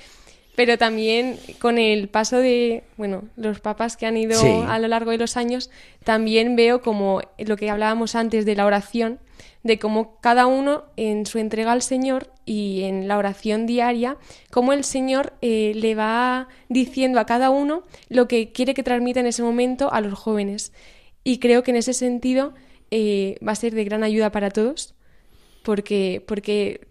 Pero 0.54 0.76
también 0.76 1.38
con 1.60 1.78
el 1.78 2.08
paso 2.08 2.36
de, 2.36 2.84
bueno, 2.98 3.24
los 3.36 3.60
papas 3.60 3.96
que 3.96 4.04
han 4.04 4.18
ido 4.18 4.38
a 4.68 4.78
lo 4.78 4.88
largo 4.88 5.10
de 5.10 5.18
los 5.18 5.38
años, 5.38 5.70
también 6.04 6.56
veo 6.56 6.82
como 6.82 7.22
lo 7.38 7.56
que 7.56 7.70
hablábamos 7.70 8.14
antes 8.14 8.44
de 8.44 8.54
la 8.54 8.66
oración, 8.66 9.18
de 9.62 9.78
cómo 9.78 10.18
cada 10.20 10.46
uno 10.46 10.84
en 10.96 11.24
su 11.24 11.38
entrega 11.38 11.72
al 11.72 11.82
Señor 11.82 12.32
y 12.44 12.82
en 12.82 13.08
la 13.08 13.16
oración 13.16 13.66
diaria, 13.66 14.18
cómo 14.50 14.72
el 14.72 14.84
Señor 14.84 15.34
eh, 15.40 15.72
le 15.74 15.94
va 15.94 16.48
diciendo 16.68 17.20
a 17.20 17.26
cada 17.26 17.48
uno 17.50 17.84
lo 18.08 18.28
que 18.28 18.52
quiere 18.52 18.74
que 18.74 18.82
transmita 18.82 19.20
en 19.20 19.26
ese 19.26 19.42
momento 19.42 19.92
a 19.92 20.00
los 20.00 20.14
jóvenes. 20.18 20.72
Y 21.24 21.38
creo 21.38 21.62
que 21.62 21.70
en 21.70 21.76
ese 21.78 21.94
sentido 21.94 22.52
eh, 22.94 23.38
va 23.46 23.52
a 23.52 23.56
ser 23.56 23.74
de 23.74 23.84
gran 23.84 24.04
ayuda 24.04 24.30
para 24.30 24.50
todos, 24.50 24.94
porque, 25.64 26.22
porque 26.28 26.86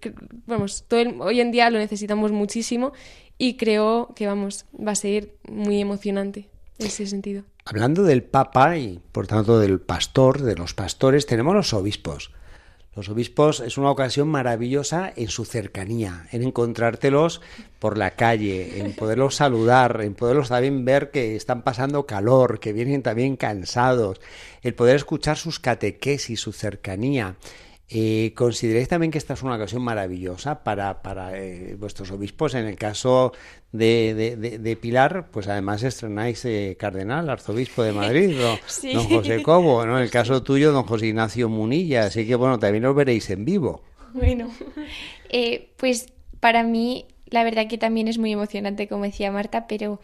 vamos, 0.48 0.84
todo 0.88 1.00
hoy 1.20 1.40
en 1.40 1.52
día 1.52 1.70
lo 1.70 1.78
necesitamos 1.78 2.32
muchísimo 2.32 2.92
y 3.38 3.56
creo 3.56 4.12
que 4.16 4.26
vamos, 4.26 4.66
va 4.76 4.94
a 4.94 4.96
ser 4.96 5.36
muy 5.48 5.80
emocionante 5.80 6.50
en 6.80 6.88
ese 6.88 7.06
sentido. 7.06 7.44
Hablando 7.66 8.02
del 8.02 8.24
Papa 8.24 8.78
y 8.78 9.00
por 9.12 9.28
tanto 9.28 9.60
del 9.60 9.80
pastor, 9.80 10.42
de 10.42 10.56
los 10.56 10.74
pastores, 10.74 11.28
tenemos 11.28 11.54
los 11.54 11.72
obispos. 11.72 12.32
Los 12.94 13.08
obispos 13.08 13.62
es 13.62 13.78
una 13.78 13.90
ocasión 13.90 14.28
maravillosa 14.28 15.14
en 15.16 15.30
su 15.30 15.46
cercanía, 15.46 16.28
en 16.34 16.44
encontrártelos 16.44 17.40
por 17.80 17.98
la 17.98 18.12
calle, 18.12 18.82
en 18.82 18.94
poderlos 18.94 19.36
saludar, 19.36 20.02
en 20.02 20.14
poderlos 20.14 20.50
también 20.50 20.84
ver 20.84 21.10
que 21.10 21.38
están 21.38 21.62
pasando 21.62 22.06
calor, 22.06 22.60
que 22.60 22.74
vienen 22.74 23.02
también 23.02 23.38
cansados, 23.38 24.20
el 24.62 24.76
poder 24.76 24.98
escuchar 24.98 25.38
sus 25.38 25.58
catequesis, 25.60 26.42
su 26.42 26.52
cercanía, 26.52 27.38
eh, 27.94 28.34
¿Consideráis 28.36 28.88
también 28.88 29.12
que 29.12 29.18
esta 29.18 29.34
es 29.34 29.44
una 29.44 29.56
ocasión 29.56 29.82
maravillosa 29.82 30.64
para, 30.64 31.02
para 31.02 31.38
eh, 31.38 31.76
vuestros 31.78 32.10
obispos? 32.12 32.56
En 32.56 32.66
el 32.66 32.78
caso 32.78 33.34
de, 33.74 34.38
de, 34.60 34.76
Pilar, 34.78 35.28
pues 35.30 35.50
además 35.50 35.84
estrenáis 35.84 36.46
eh, 36.46 36.78
cardenal, 36.80 37.30
arzobispo 37.30 37.84
de 37.84 37.92
Madrid, 37.92 38.38
don 38.94 39.10
José 39.10 39.44
Cobo, 39.44 39.86
¿no? 39.86 39.98
En 39.98 40.04
el 40.04 40.10
caso 40.10 40.42
tuyo, 40.42 40.72
don 40.72 40.84
José 40.84 41.08
Ignacio 41.08 41.50
Munilla, 41.50 42.06
así 42.06 42.26
que 42.26 42.36
bueno, 42.36 42.58
también 42.60 42.84
lo 42.84 42.94
veréis 42.94 43.30
en 43.30 43.44
vivo. 43.44 43.84
Bueno, 44.14 44.50
pues 45.76 46.08
para 46.40 46.64
mí 46.64 47.08
la 47.26 47.44
verdad 47.44 47.68
que 47.68 47.78
también 47.78 48.08
es 48.08 48.18
muy 48.18 48.32
emocionante, 48.32 48.88
como 48.88 49.04
decía 49.04 49.32
Marta, 49.32 49.68
pero 49.68 50.00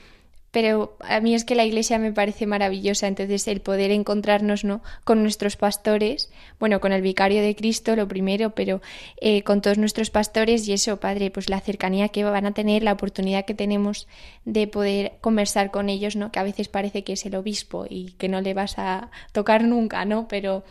pero 0.51 0.98
a 1.01 1.20
mí 1.20 1.36
es 1.36 1.44
que 1.44 1.56
la 1.56 1.66
iglesia 1.66 2.00
me 2.00 2.12
parece 2.12 2.46
maravillosa, 2.46 3.08
entonces 3.08 3.48
el 3.48 3.62
poder 3.62 3.92
encontrarnos 3.92 4.63
¿no? 4.63 4.82
con 5.04 5.22
nuestros 5.22 5.58
pastores, 5.58 6.32
bueno, 6.60 6.80
con 6.80 6.94
el 6.94 7.01
vicario 7.01 7.42
de 7.42 7.56
Cristo 7.56 7.96
lo 7.96 8.08
primero, 8.08 8.51
pero 8.51 8.82
eh, 9.20 9.44
con 9.44 9.62
todos 9.62 9.77
nuestros 9.77 10.10
pastores 10.10 10.68
y 10.68 10.74
eso, 10.74 11.00
Padre, 11.00 11.32
pues 11.32 11.50
la 11.50 11.60
cercanía 11.60 12.10
que 12.10 12.24
van 12.24 12.46
a 12.46 12.54
tener, 12.54 12.84
la 12.84 12.94
oportunidad 12.94 13.46
que 13.46 13.54
tenemos 13.54 14.08
de 14.46 14.68
poder 14.68 15.18
conversar 15.22 15.70
con 15.72 15.89
ellos, 15.89 16.16
¿no? 16.16 16.32
que 16.32 16.39
a 16.39 16.44
veces 16.44 16.70
parece 16.70 17.04
que 17.04 17.13
es 17.13 17.25
el 17.25 17.36
obispo 17.36 17.86
y 17.89 18.13
que 18.13 18.30
no 18.30 18.42
le 18.42 18.54
vas 18.54 18.80
a 18.80 19.12
tocar 19.34 19.63
nunca, 19.63 20.06
¿no? 20.06 20.27
Pero, 20.27 20.63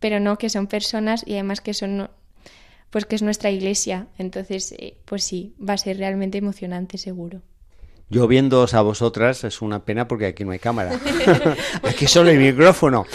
pero 0.00 0.20
no, 0.20 0.38
que 0.38 0.48
son 0.48 0.66
personas 0.66 1.24
y 1.26 1.34
además 1.34 1.60
que 1.60 1.74
son 1.74 2.10
pues 2.90 3.06
que 3.06 3.16
es 3.16 3.22
nuestra 3.22 3.50
iglesia, 3.50 4.06
entonces 4.18 4.70
eh, 4.78 4.96
pues 5.04 5.24
sí, 5.24 5.56
va 5.58 5.74
a 5.74 5.78
ser 5.78 5.98
realmente 5.98 6.38
emocionante 6.38 6.96
seguro. 6.96 7.42
Yo 8.10 8.28
viéndoos 8.28 8.74
a 8.74 8.82
vosotras 8.82 9.44
es 9.44 9.62
una 9.62 9.84
pena 9.84 10.06
porque 10.06 10.26
aquí 10.26 10.44
no 10.44 10.52
hay 10.52 10.58
cámara. 10.58 10.92
aquí 11.82 12.06
solo 12.06 12.30
hay 12.30 12.38
micrófono. 12.38 13.06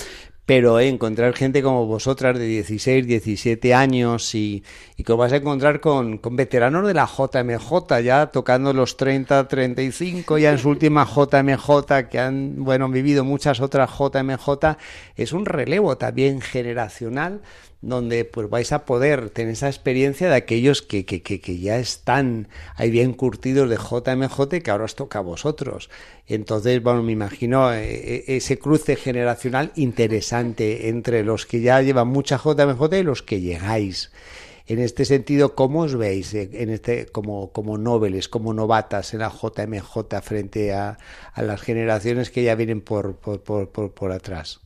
Pero 0.45 0.79
eh, 0.79 0.87
encontrar 0.87 1.35
gente 1.35 1.61
como 1.61 1.85
vosotras 1.85 2.35
de 2.39 2.47
16, 2.47 3.05
17 3.05 3.71
años 3.75 4.33
y, 4.33 4.63
y 4.97 5.03
que 5.03 5.11
os 5.11 5.17
vas 5.19 5.31
a 5.31 5.35
encontrar 5.35 5.79
con, 5.79 6.17
con, 6.17 6.35
veteranos 6.35 6.87
de 6.87 6.95
la 6.95 7.05
JMJ, 7.05 8.01
ya 8.03 8.31
tocando 8.31 8.73
los 8.73 8.97
30, 8.97 9.47
35, 9.47 10.39
ya 10.39 10.49
en 10.49 10.57
su 10.57 10.69
última 10.69 11.05
JMJ, 11.05 12.09
que 12.09 12.17
han 12.17 12.63
bueno 12.63 12.89
vivido 12.89 13.23
muchas 13.23 13.61
otras 13.61 13.91
JMJ, 13.91 14.75
es 15.15 15.33
un 15.33 15.45
relevo 15.45 15.99
también 15.99 16.41
generacional 16.41 17.41
donde 17.81 18.25
pues 18.25 18.49
vais 18.49 18.71
a 18.73 18.85
poder 18.85 19.29
tener 19.29 19.53
esa 19.53 19.67
experiencia 19.67 20.29
de 20.29 20.35
aquellos 20.35 20.81
que, 20.81 21.05
que, 21.05 21.21
que, 21.21 21.59
ya 21.59 21.77
están 21.79 22.49
ahí 22.75 22.91
bien 22.91 23.13
curtidos 23.13 23.69
de 23.69 23.77
JMJ 23.77 24.61
que 24.61 24.71
ahora 24.71 24.83
os 24.83 24.95
toca 24.95 25.19
a 25.19 25.21
vosotros. 25.21 25.89
Entonces, 26.27 26.83
bueno, 26.83 27.03
me 27.03 27.13
imagino 27.13 27.73
eh, 27.73 27.83
eh, 27.83 28.23
ese 28.27 28.59
cruce 28.59 28.95
generacional 28.95 29.71
interesante 29.75 30.89
entre 30.89 31.23
los 31.23 31.45
que 31.45 31.61
ya 31.61 31.81
llevan 31.81 32.09
mucha 32.09 32.37
JMJ 32.37 32.97
y 32.97 33.03
los 33.03 33.23
que 33.23 33.39
llegáis. 33.39 34.11
En 34.67 34.77
este 34.77 35.05
sentido, 35.05 35.55
¿cómo 35.55 35.81
os 35.81 35.95
veis 35.95 36.33
eh, 36.33 36.49
en 36.53 36.69
este, 36.69 37.07
como, 37.07 37.51
como 37.51 37.77
noveles, 37.77 38.27
como 38.27 38.53
novatas 38.53 39.13
en 39.13 39.21
la 39.21 39.29
JMJ 39.31 40.21
frente 40.21 40.73
a, 40.73 40.97
a 41.33 41.41
las 41.41 41.61
generaciones 41.61 42.29
que 42.29 42.43
ya 42.43 42.55
vienen 42.55 42.81
por, 42.81 43.15
por, 43.15 43.41
por, 43.41 43.93
por 43.93 44.11
atrás? 44.11 44.59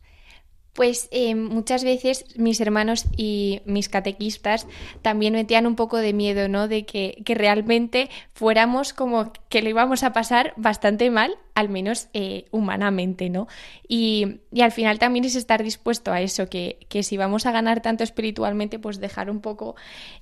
Pues 0.73 1.07
eh, 1.11 1.35
muchas 1.35 1.83
veces 1.83 2.25
mis 2.35 2.59
hermanos 2.59 3.05
y 3.15 3.61
mis 3.65 3.89
catequistas 3.89 4.65
también 5.03 5.33
metían 5.33 5.67
un 5.67 5.75
poco 5.75 5.97
de 5.97 6.13
miedo, 6.13 6.49
¿no? 6.49 6.67
De 6.67 6.83
que, 6.85 7.21
que 7.25 7.35
realmente 7.35 8.09
fuéramos 8.33 8.91
como 8.91 9.31
que 9.49 9.61
lo 9.61 9.69
íbamos 9.69 10.01
a 10.01 10.13
pasar 10.13 10.53
bastante 10.57 11.11
mal, 11.11 11.37
al 11.53 11.69
menos 11.69 12.07
eh, 12.13 12.45
humanamente, 12.49 13.29
¿no? 13.29 13.47
Y, 13.87 14.39
y, 14.51 14.61
al 14.61 14.71
final 14.71 14.97
también 14.97 15.25
es 15.25 15.35
estar 15.35 15.61
dispuesto 15.61 16.11
a 16.11 16.21
eso, 16.21 16.49
que, 16.49 16.79
que, 16.89 17.03
si 17.03 17.17
vamos 17.17 17.45
a 17.45 17.51
ganar 17.51 17.83
tanto 17.83 18.03
espiritualmente, 18.03 18.79
pues 18.79 18.99
dejar 18.99 19.29
un 19.29 19.41
poco 19.41 19.75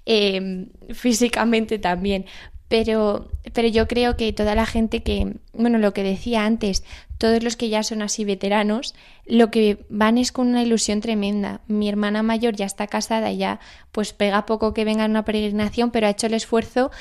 eh, 0.05 0.67
físicamente 0.89 1.79
también. 1.79 2.25
Pero, 2.71 3.27
pero 3.51 3.67
yo 3.67 3.85
creo 3.85 4.15
que 4.15 4.31
toda 4.31 4.55
la 4.55 4.65
gente 4.65 5.03
que, 5.03 5.35
bueno, 5.51 5.77
lo 5.77 5.91
que 5.91 6.03
decía 6.03 6.45
antes, 6.45 6.85
todos 7.17 7.43
los 7.43 7.57
que 7.57 7.67
ya 7.67 7.83
son 7.83 8.01
así 8.01 8.23
veteranos, 8.23 8.95
lo 9.25 9.51
que 9.51 9.85
van 9.89 10.17
es 10.17 10.31
con 10.31 10.47
una 10.47 10.63
ilusión 10.63 11.01
tremenda. 11.01 11.59
Mi 11.67 11.89
hermana 11.89 12.23
mayor 12.23 12.55
ya 12.55 12.65
está 12.65 12.87
casada 12.87 13.29
ya 13.33 13.59
pues 13.91 14.13
pega 14.13 14.45
poco 14.45 14.73
que 14.73 14.85
venga 14.85 15.03
en 15.03 15.11
una 15.11 15.25
peregrinación, 15.25 15.91
pero 15.91 16.07
ha 16.07 16.11
hecho 16.11 16.27
el 16.27 16.33
esfuerzo 16.33 16.91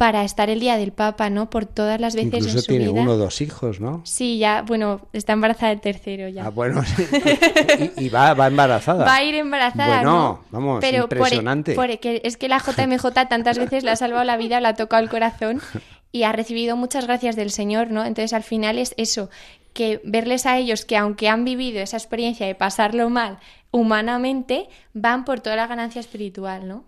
para 0.00 0.24
estar 0.24 0.48
el 0.48 0.60
día 0.60 0.78
del 0.78 0.92
Papa, 0.92 1.28
¿no? 1.28 1.50
Por 1.50 1.66
todas 1.66 2.00
las 2.00 2.14
veces 2.14 2.32
Incluso 2.32 2.56
en 2.56 2.62
su 2.62 2.66
tiene 2.68 2.88
vida. 2.88 3.02
uno 3.02 3.10
o 3.12 3.16
dos 3.18 3.42
hijos, 3.42 3.80
¿no? 3.80 4.00
Sí, 4.06 4.38
ya, 4.38 4.62
bueno, 4.62 5.02
está 5.12 5.34
embarazada 5.34 5.68
del 5.72 5.82
tercero 5.82 6.26
ya. 6.30 6.46
Ah, 6.46 6.48
bueno, 6.48 6.82
sí. 6.86 7.04
y, 7.98 8.06
y 8.06 8.08
va, 8.08 8.32
va, 8.32 8.46
embarazada. 8.46 9.04
Va 9.04 9.16
a 9.16 9.24
ir 9.24 9.34
embarazada, 9.34 9.96
Bueno, 9.96 10.10
¿no? 10.10 10.44
vamos, 10.52 10.78
Pero 10.80 11.02
impresionante. 11.02 11.74
Por, 11.74 11.88
por, 11.88 11.98
que 11.98 12.22
es 12.24 12.38
que 12.38 12.48
la 12.48 12.60
JMJ 12.60 13.10
tantas 13.28 13.58
veces 13.58 13.84
le 13.84 13.90
ha 13.90 13.96
salvado 13.96 14.24
la 14.24 14.38
vida, 14.38 14.58
le 14.62 14.68
ha 14.68 14.74
tocado 14.74 15.02
el 15.02 15.10
corazón 15.10 15.60
y 16.12 16.22
ha 16.22 16.32
recibido 16.32 16.78
muchas 16.78 17.04
gracias 17.06 17.36
del 17.36 17.50
Señor, 17.50 17.90
¿no? 17.90 18.02
Entonces 18.02 18.32
al 18.32 18.42
final 18.42 18.78
es 18.78 18.94
eso, 18.96 19.28
que 19.74 20.00
verles 20.02 20.46
a 20.46 20.56
ellos 20.56 20.86
que 20.86 20.96
aunque 20.96 21.28
han 21.28 21.44
vivido 21.44 21.82
esa 21.82 21.98
experiencia 21.98 22.46
de 22.46 22.54
pasarlo 22.54 23.10
mal 23.10 23.38
humanamente, 23.70 24.70
van 24.94 25.26
por 25.26 25.40
toda 25.40 25.56
la 25.56 25.66
ganancia 25.66 26.00
espiritual, 26.00 26.66
¿no? 26.66 26.84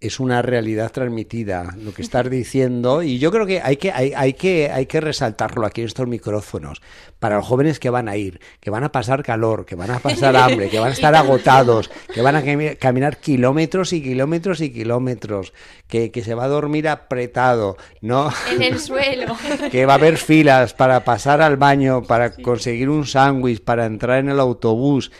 Es 0.00 0.20
una 0.20 0.40
realidad 0.40 0.90
transmitida 0.92 1.74
lo 1.78 1.92
que 1.92 2.02
estás 2.02 2.28
diciendo 2.30 3.02
y 3.02 3.18
yo 3.18 3.30
creo 3.30 3.46
que 3.46 3.60
hay 3.60 3.76
que 3.76 3.92
hay, 3.92 4.12
hay, 4.14 4.32
que 4.32 4.70
hay 4.70 4.86
que 4.86 5.00
resaltarlo 5.00 5.66
aquí 5.66 5.82
en 5.82 5.86
estos 5.86 6.06
micrófonos 6.06 6.80
para 7.18 7.36
los 7.36 7.46
jóvenes 7.46 7.78
que 7.78 7.90
van 7.90 8.08
a 8.08 8.16
ir 8.16 8.40
que 8.60 8.70
van 8.70 8.84
a 8.84 8.92
pasar 8.92 9.22
calor 9.22 9.66
que 9.66 9.76
van 9.76 9.90
a 9.90 9.98
pasar 9.98 10.36
hambre 10.36 10.70
que 10.70 10.78
van 10.78 10.90
a 10.90 10.94
estar 10.94 11.14
agotados 11.14 11.90
que 12.12 12.22
van 12.22 12.36
a 12.36 12.42
caminar 12.78 13.18
kilómetros 13.18 13.92
y 13.92 14.02
kilómetros 14.02 14.60
y 14.60 14.72
kilómetros 14.72 15.52
que, 15.86 16.10
que 16.10 16.24
se 16.24 16.34
va 16.34 16.44
a 16.44 16.48
dormir 16.48 16.88
apretado 16.88 17.76
no 18.00 18.30
en 18.50 18.62
el 18.62 18.78
suelo. 18.78 19.36
Que 19.70 19.86
va 19.86 19.94
a 19.94 19.96
haber 19.96 20.16
filas 20.16 20.74
para 20.74 21.04
pasar 21.04 21.42
al 21.42 21.56
baño 21.56 22.02
para 22.02 22.32
conseguir 22.34 22.88
un 22.88 23.06
sándwich 23.06 23.62
para 23.62 23.86
entrar 23.86 24.18
en 24.18 24.30
el 24.30 24.40
autobús 24.40 25.10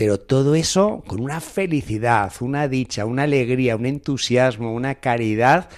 pero 0.00 0.18
todo 0.18 0.54
eso 0.54 1.04
con 1.06 1.20
una 1.20 1.42
felicidad, 1.42 2.32
una 2.40 2.68
dicha, 2.68 3.04
una 3.04 3.24
alegría, 3.24 3.76
un 3.76 3.84
entusiasmo, 3.84 4.72
una 4.72 4.94
caridad 4.94 5.68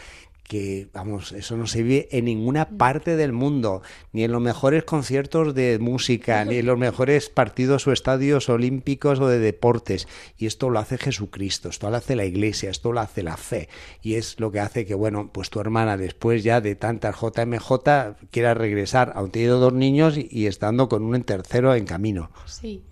que, 0.45 0.87
vamos, 0.95 1.33
eso 1.33 1.57
no 1.57 1.67
se 1.67 1.83
vive 1.83 2.09
en 2.13 2.27
ninguna 2.27 2.69
parte 2.79 3.17
del 3.17 3.33
mundo, 3.33 3.83
ni 4.13 4.23
en 4.23 4.31
los 4.31 4.41
mejores 4.41 4.85
conciertos 4.85 5.57
de 5.57 5.81
música, 5.81 6.45
ni 6.45 6.59
en 6.59 6.67
los 6.67 6.79
mejores 6.79 7.31
partidos 7.31 7.89
o 7.89 7.93
estadios 7.93 8.49
olímpicos 8.49 9.19
o 9.19 9.27
de 9.27 9.41
deportes. 9.41 10.07
Y 10.39 10.47
esto 10.47 10.71
lo 10.71 10.79
hace 10.79 10.99
Jesucristo, 10.99 11.69
esto 11.71 11.91
lo 11.91 11.97
hace 11.97 12.15
la 12.15 12.25
Iglesia, 12.25 12.71
esto 12.71 12.93
lo 12.93 13.01
hace 13.01 13.25
la 13.25 13.37
fe. 13.37 13.69
Y 14.03 14.15
es 14.15 14.39
lo 14.39 14.53
que 14.53 14.61
hace 14.61 14.87
que, 14.87 14.95
bueno, 14.95 15.31
pues 15.33 15.51
tu 15.51 15.59
hermana, 15.59 15.97
después 15.97 16.45
ya 16.45 16.61
de 16.61 16.77
tantas 16.77 17.17
JMJ, 17.17 18.29
quiera 18.31 18.55
regresar, 18.55 19.15
aun 19.17 19.33
teniendo 19.33 19.59
dos 19.59 19.73
niños 19.73 20.17
y, 20.17 20.29
y 20.31 20.47
estando 20.47 20.89
con 20.89 21.03
un 21.03 21.21
tercero 21.25 21.75
en 21.75 21.87
camino. 21.87 22.31
Sí. 22.47 22.85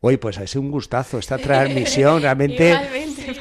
Oye, 0.00 0.18
pues 0.18 0.38
ha 0.38 0.46
sido 0.46 0.62
un 0.62 0.70
gustazo 0.70 1.18
esta 1.18 1.38
transmisión. 1.38 2.22
Realmente 2.22 2.76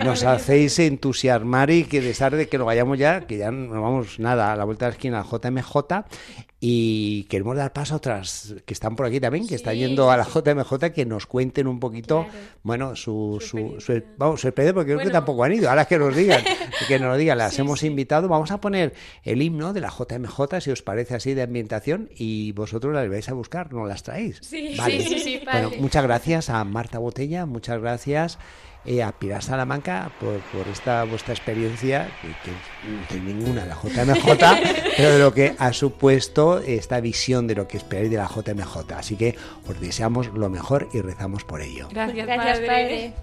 nos 0.04 0.24
hacéis 0.24 0.80
entusiasmar 0.80 1.70
y 1.70 1.84
que 1.86 2.02
de 2.02 2.48
que 2.48 2.58
nos 2.58 2.66
vayamos 2.66 2.98
ya, 2.98 3.28
que 3.28 3.38
ya 3.38 3.52
no 3.52 3.82
vamos 3.82 4.20
nada 4.20 4.52
a 4.52 4.56
la 4.56 4.64
vuelta 4.64 4.86
de 4.86 4.92
la 4.92 4.96
esquina 4.96 5.24
JMJ. 5.24 5.78
Y 6.60 7.26
queremos 7.26 7.56
dar 7.56 7.72
paso 7.72 7.94
a 7.94 7.98
otras 7.98 8.56
que 8.66 8.74
están 8.74 8.96
por 8.96 9.06
aquí 9.06 9.20
también, 9.20 9.44
que 9.44 9.50
sí. 9.50 9.56
están 9.56 9.76
yendo 9.76 10.10
a 10.10 10.18
la 10.18 10.24
JMJ, 10.24 10.92
que 10.92 11.06
nos 11.06 11.28
cuenten 11.28 11.68
un 11.68 11.80
poquito, 11.80 12.24
claro. 12.24 12.40
bueno, 12.64 12.96
su, 12.96 13.38
su, 13.42 13.80
su, 13.80 14.02
vamos, 14.18 14.42
su 14.42 14.48
experiencia, 14.48 14.74
porque 14.74 14.94
bueno. 14.94 15.02
creo 15.02 15.12
que 15.12 15.14
tampoco 15.14 15.44
han 15.44 15.54
ido. 15.54 15.70
Ahora 15.70 15.86
que 15.86 16.00
nos 16.00 16.16
digan, 16.16 16.42
que 16.88 16.98
nos 16.98 17.16
digan, 17.16 17.38
las 17.38 17.54
sí, 17.54 17.62
hemos 17.62 17.82
sí. 17.82 17.88
invitado. 17.88 18.28
Vamos 18.28 18.50
a 18.50 18.60
poner 18.60 18.96
el 19.24 19.44
himno 19.44 19.72
de 19.72 19.82
la 19.82 19.92
JMJ, 19.92 20.60
si 20.60 20.72
os 20.72 20.82
parece 20.82 21.14
así, 21.14 21.36
de 21.36 21.44
ambientación, 21.44 22.10
y 22.16 22.54
vosotros 22.54 22.92
las 22.92 23.08
vais 23.08 23.30
a 23.30 23.34
buscar, 23.34 23.72
¿no 23.72 23.86
las 23.86 24.02
traéis? 24.02 24.40
Sí, 24.42 24.74
vale. 24.76 25.02
sí, 25.02 25.20
sí, 25.20 25.42
Bueno, 25.52 25.72
muchas 25.80 26.02
gracias 26.02 26.50
a 26.50 26.64
Marta 26.64 26.98
Botella, 26.98 27.46
muchas 27.46 27.80
gracias 27.80 28.40
eh, 28.88 29.04
a 29.04 29.12
Pilar 29.12 29.44
Salamanca 29.44 30.12
por, 30.20 30.40
por, 30.40 30.68
esta 30.72 31.04
vuestra 31.04 31.34
experiencia, 31.34 32.10
que, 32.22 32.52
que 33.10 33.16
de 33.16 33.22
ninguna 33.22 33.66
la 33.66 33.76
JMJ, 33.76 34.26
pero 34.98 35.12
de 35.12 35.20
lo 35.20 35.34
que 35.34 35.56
ha 35.60 35.74
supuesto 35.74 36.60
esta 36.60 37.00
visión 37.02 37.48
de 37.48 37.56
lo 37.56 37.68
que 37.68 37.78
esperáis 37.78 38.10
de 38.10 38.18
la 38.18 38.28
JMJ. 38.28 38.94
Así 38.96 39.16
que 39.18 39.36
os 39.68 39.80
deseamos 39.80 40.28
lo 40.28 40.50
mejor 40.50 40.88
y 40.94 41.02
rezamos 41.02 41.44
por 41.44 41.62
ello. 41.62 41.90
Gracias, 41.92 42.26
Gracias 42.26 42.60
padre. 42.60 42.68
padre. 42.68 43.14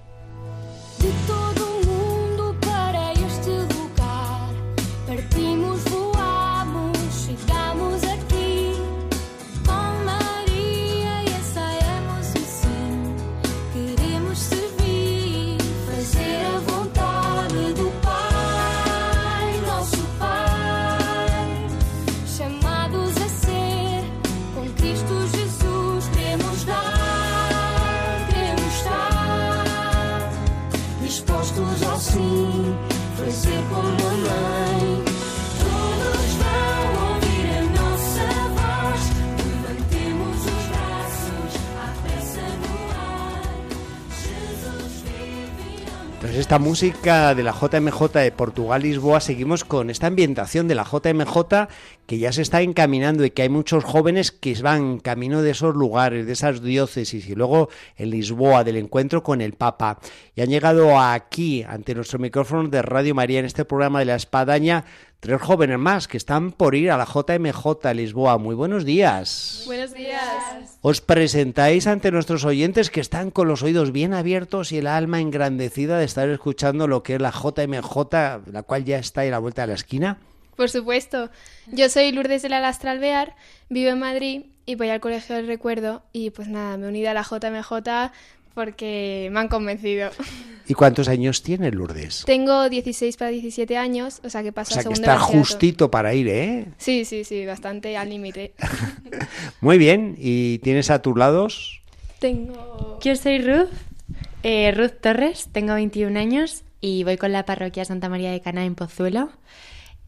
Tras 46.34 46.40
esta 46.40 46.58
música 46.58 47.32
de 47.36 47.44
la 47.44 47.52
JMJ 47.52 48.12
de 48.12 48.32
Portugal 48.32 48.82
Lisboa, 48.82 49.20
seguimos 49.20 49.64
con 49.64 49.88
esta 49.88 50.08
ambientación 50.08 50.66
de 50.66 50.74
la 50.74 50.82
JMJ 50.82 51.68
que 52.08 52.18
ya 52.18 52.32
se 52.32 52.42
está 52.42 52.60
encaminando 52.60 53.24
y 53.24 53.30
que 53.30 53.42
hay 53.42 53.48
muchos 53.48 53.84
jóvenes 53.84 54.32
que 54.32 54.52
van 54.60 54.98
camino 54.98 55.42
de 55.42 55.52
esos 55.52 55.76
lugares, 55.76 56.26
de 56.26 56.32
esas 56.32 56.60
diócesis 56.60 57.28
y 57.28 57.36
luego 57.36 57.68
en 57.96 58.10
Lisboa 58.10 58.64
del 58.64 58.78
encuentro 58.78 59.22
con 59.22 59.40
el 59.42 59.52
Papa. 59.52 60.00
Y 60.34 60.40
han 60.40 60.48
llegado 60.48 60.98
aquí, 60.98 61.62
ante 61.62 61.94
nuestro 61.94 62.18
micrófono 62.18 62.68
de 62.68 62.82
Radio 62.82 63.14
María, 63.14 63.38
en 63.38 63.46
este 63.46 63.64
programa 63.64 64.00
de 64.00 64.06
la 64.06 64.16
Espadaña, 64.16 64.84
tres 65.24 65.40
jóvenes 65.40 65.78
más 65.78 66.06
que 66.06 66.18
están 66.18 66.52
por 66.52 66.74
ir 66.74 66.90
a 66.90 66.98
la 66.98 67.06
JMJ 67.06 67.94
Lisboa. 67.94 68.36
Muy 68.36 68.54
buenos 68.54 68.84
días. 68.84 69.62
Buenos 69.64 69.94
días. 69.94 70.78
Os 70.82 71.00
presentáis 71.00 71.86
ante 71.86 72.10
nuestros 72.10 72.44
oyentes 72.44 72.90
que 72.90 73.00
están 73.00 73.30
con 73.30 73.48
los 73.48 73.62
oídos 73.62 73.90
bien 73.90 74.12
abiertos 74.12 74.70
y 74.70 74.76
el 74.76 74.86
alma 74.86 75.22
engrandecida 75.22 75.98
de 75.98 76.04
estar 76.04 76.28
escuchando 76.28 76.86
lo 76.88 77.02
que 77.02 77.14
es 77.14 77.22
la 77.22 77.30
JMJ, 77.30 78.52
la 78.52 78.62
cual 78.66 78.84
ya 78.84 78.98
está 78.98 79.24
en 79.24 79.30
la 79.30 79.38
vuelta 79.38 79.62
de 79.62 79.68
la 79.68 79.74
esquina. 79.74 80.18
Por 80.56 80.68
supuesto. 80.68 81.30
Yo 81.72 81.88
soy 81.88 82.12
Lourdes 82.12 82.42
de 82.42 82.50
la 82.50 82.60
Lastra 82.60 82.90
Alvear, 82.90 83.34
vivo 83.70 83.92
en 83.92 84.00
Madrid 84.00 84.42
y 84.66 84.74
voy 84.74 84.90
al 84.90 85.00
Colegio 85.00 85.36
del 85.36 85.46
Recuerdo 85.46 86.02
y 86.12 86.30
pues 86.30 86.48
nada, 86.48 86.76
me 86.76 86.84
he 86.84 86.88
unido 86.90 87.08
a 87.08 87.14
la 87.14 87.22
JMJ 87.22 88.12
porque 88.54 89.28
me 89.32 89.40
han 89.40 89.48
convencido. 89.48 90.10
¿Y 90.66 90.72
cuántos 90.74 91.08
años 91.08 91.42
tiene 91.42 91.70
Lourdes? 91.70 92.22
Tengo 92.24 92.68
16 92.70 93.16
para 93.18 93.30
17 93.30 93.76
años, 93.76 94.20
o 94.24 94.30
sea 94.30 94.42
que 94.42 94.50
paso 94.52 94.70
O 94.70 94.72
sea 94.74 94.80
a 94.80 94.84
que 94.84 94.94
segundo 94.96 95.12
está 95.12 95.18
justito 95.18 95.90
para 95.90 96.14
ir, 96.14 96.28
¿eh? 96.28 96.66
Sí, 96.78 97.04
sí, 97.04 97.24
sí, 97.24 97.44
bastante 97.44 97.96
al 97.98 98.08
límite. 98.08 98.54
Muy 99.60 99.76
bien. 99.78 100.14
¿Y 100.18 100.58
tienes 100.60 100.90
a 100.90 101.02
tus 101.02 101.16
lados? 101.18 101.82
Tengo... 102.18 102.98
Yo 103.02 103.14
soy 103.16 103.38
Ruth, 103.42 103.68
eh, 104.42 104.72
Ruth 104.74 105.00
Torres, 105.02 105.48
tengo 105.52 105.74
21 105.74 106.18
años 106.18 106.62
y 106.80 107.04
voy 107.04 107.18
con 107.18 107.32
la 107.32 107.44
parroquia 107.44 107.84
Santa 107.84 108.08
María 108.08 108.30
de 108.32 108.40
Cana 108.40 108.64
en 108.64 108.74
Pozuelo. 108.74 109.30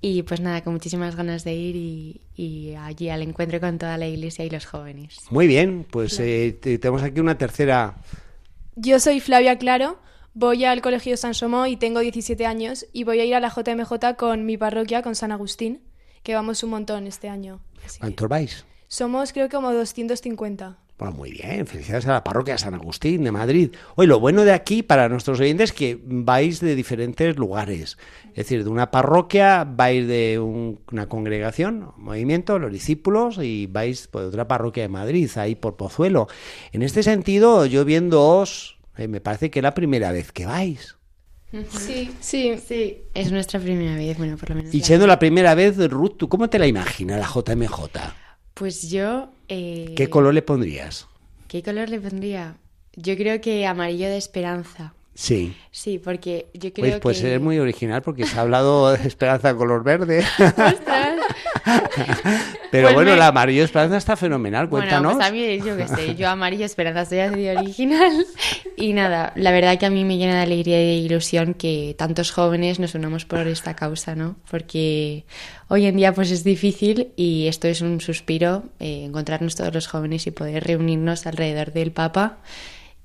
Y 0.00 0.22
pues 0.22 0.40
nada, 0.40 0.62
con 0.62 0.74
muchísimas 0.74 1.16
ganas 1.16 1.42
de 1.44 1.54
ir 1.54 1.74
y, 1.76 2.20
y 2.36 2.74
allí 2.76 3.08
al 3.08 3.22
encuentro 3.22 3.60
con 3.60 3.78
toda 3.78 3.96
la 3.98 4.06
iglesia 4.06 4.44
y 4.44 4.50
los 4.50 4.64
jóvenes. 4.66 5.18
Muy 5.30 5.46
bien. 5.46 5.86
Pues 5.90 6.18
eh, 6.20 6.56
te- 6.60 6.78
tenemos 6.78 7.02
aquí 7.02 7.20
una 7.20 7.36
tercera. 7.38 7.96
Yo 8.76 9.00
soy 9.00 9.20
Flavia 9.20 9.56
Claro, 9.58 9.98
voy 10.34 10.64
al 10.64 10.82
Colegio 10.82 11.16
San 11.16 11.32
Somó 11.34 11.66
y 11.66 11.76
tengo 11.76 12.00
17 12.00 12.44
años 12.44 12.86
y 12.92 13.04
voy 13.04 13.20
a 13.20 13.24
ir 13.24 13.34
a 13.34 13.40
la 13.40 13.48
JMJ 13.48 14.16
con 14.18 14.44
mi 14.44 14.58
parroquia, 14.58 15.00
con 15.02 15.14
San 15.14 15.32
Agustín, 15.32 15.82
que 16.22 16.34
vamos 16.34 16.62
un 16.62 16.70
montón 16.70 17.06
este 17.06 17.28
año. 17.28 17.60
Así 17.84 17.94
que- 17.94 18.00
¿Cuántos 18.00 18.28
vais? 18.28 18.66
Somos 18.88 19.32
creo 19.32 19.48
que 19.48 19.56
como 19.56 19.72
250. 19.72 20.78
Bueno, 20.98 21.12
muy 21.14 21.30
bien, 21.30 21.66
felicidades 21.66 22.06
a 22.06 22.12
la 22.12 22.24
parroquia 22.24 22.54
de 22.54 22.58
San 22.58 22.72
Agustín 22.72 23.22
de 23.22 23.30
Madrid. 23.30 23.70
Hoy 23.96 24.06
lo 24.06 24.18
bueno 24.18 24.44
de 24.44 24.52
aquí 24.52 24.82
para 24.82 25.10
nuestros 25.10 25.38
oyentes 25.40 25.70
es 25.70 25.76
que 25.76 26.00
vais 26.02 26.60
de 26.60 26.74
diferentes 26.74 27.36
lugares. 27.36 27.98
Es 28.30 28.36
decir, 28.46 28.64
de 28.64 28.70
una 28.70 28.90
parroquia 28.90 29.64
vais 29.70 30.06
de 30.08 30.38
un- 30.38 30.80
una 30.90 31.06
congregación, 31.06 31.90
un 31.98 32.04
movimiento, 32.04 32.58
los 32.58 32.72
discípulos, 32.72 33.38
y 33.42 33.66
vais 33.66 34.06
por 34.08 34.22
otra 34.22 34.48
parroquia 34.48 34.84
de 34.84 34.88
Madrid, 34.88 35.30
ahí 35.36 35.54
por 35.54 35.76
Pozuelo. 35.76 36.28
En 36.72 36.82
este 36.82 37.02
sentido, 37.02 37.66
yo 37.66 37.84
viéndoos, 37.84 38.78
eh, 38.96 39.06
me 39.06 39.20
parece 39.20 39.50
que 39.50 39.58
es 39.58 39.62
la 39.62 39.74
primera 39.74 40.12
vez 40.12 40.32
que 40.32 40.46
vais. 40.46 40.96
Sí, 41.70 42.10
sí. 42.20 42.58
Sí, 42.66 43.02
es 43.14 43.30
nuestra 43.30 43.60
primera 43.60 43.94
vez, 43.96 44.16
bueno, 44.16 44.38
por 44.38 44.48
lo 44.48 44.56
menos. 44.56 44.72
Y 44.74 44.80
la- 44.80 44.84
siendo 44.86 45.06
la 45.06 45.18
primera 45.18 45.54
vez, 45.54 45.76
Ruth, 45.90 46.16
¿tú 46.16 46.28
cómo 46.30 46.48
te 46.48 46.58
la 46.58 46.66
imaginas, 46.66 47.20
la 47.20 47.26
JMJ? 47.26 48.14
Pues 48.54 48.90
yo... 48.90 49.28
eh, 49.48 49.94
¿Qué 49.96 50.08
color 50.10 50.34
le 50.34 50.42
pondrías? 50.42 51.06
¿Qué 51.48 51.62
color 51.62 51.88
le 51.88 52.00
pondría? 52.00 52.56
Yo 52.94 53.16
creo 53.16 53.40
que 53.40 53.66
amarillo 53.66 54.06
de 54.08 54.16
esperanza. 54.16 54.94
Sí. 55.14 55.56
Sí, 55.70 55.98
porque 55.98 56.46
yo 56.52 56.72
creo 56.72 56.90
Pues, 56.90 57.00
pues 57.00 57.20
que... 57.20 57.28
eres 57.28 57.40
muy 57.40 57.58
original 57.58 58.02
porque 58.02 58.26
se 58.26 58.36
ha 58.38 58.42
hablado 58.42 58.92
de 58.92 59.06
Esperanza 59.06 59.54
color 59.54 59.82
verde. 59.82 60.22
Pero 62.70 62.86
Pues 62.88 62.94
bueno, 62.94 63.12
me- 63.12 63.16
la 63.16 63.28
amarillo 63.28 63.64
Esperanza 63.64 63.96
está 63.96 64.16
fenomenal, 64.16 64.68
cuéntanos. 64.68 65.14
Bueno, 65.14 65.18
pues 65.18 65.28
a 65.28 65.32
mí, 65.32 65.58
yo 65.66 65.76
qué 65.76 65.88
sé, 65.88 66.14
yo 66.14 66.28
amarillo 66.28 66.64
esperanza, 66.64 67.04
soy 67.04 67.18
así 67.20 67.40
de 67.42 67.56
original. 67.56 68.12
Y 68.78 68.92
nada, 68.92 69.32
la 69.36 69.52
verdad 69.52 69.78
que 69.78 69.86
a 69.86 69.90
mí 69.90 70.04
me 70.04 70.18
llena 70.18 70.36
de 70.36 70.42
alegría 70.42 70.82
y 70.82 70.86
de 70.86 70.94
ilusión 70.96 71.54
que 71.54 71.94
tantos 71.96 72.30
jóvenes 72.30 72.78
nos 72.78 72.94
unamos 72.94 73.24
por 73.24 73.46
esta 73.48 73.74
causa, 73.74 74.14
¿no? 74.14 74.36
Porque 74.50 75.24
hoy 75.68 75.86
en 75.86 75.96
día 75.96 76.12
pues 76.12 76.30
es 76.30 76.44
difícil 76.44 77.08
y 77.16 77.46
esto 77.46 77.68
es 77.68 77.80
un 77.80 78.02
suspiro, 78.02 78.64
eh, 78.78 79.04
encontrarnos 79.06 79.54
todos 79.56 79.72
los 79.72 79.86
jóvenes 79.88 80.26
y 80.26 80.30
poder 80.30 80.62
reunirnos 80.64 81.26
alrededor 81.26 81.72
del 81.72 81.90
Papa 81.90 82.36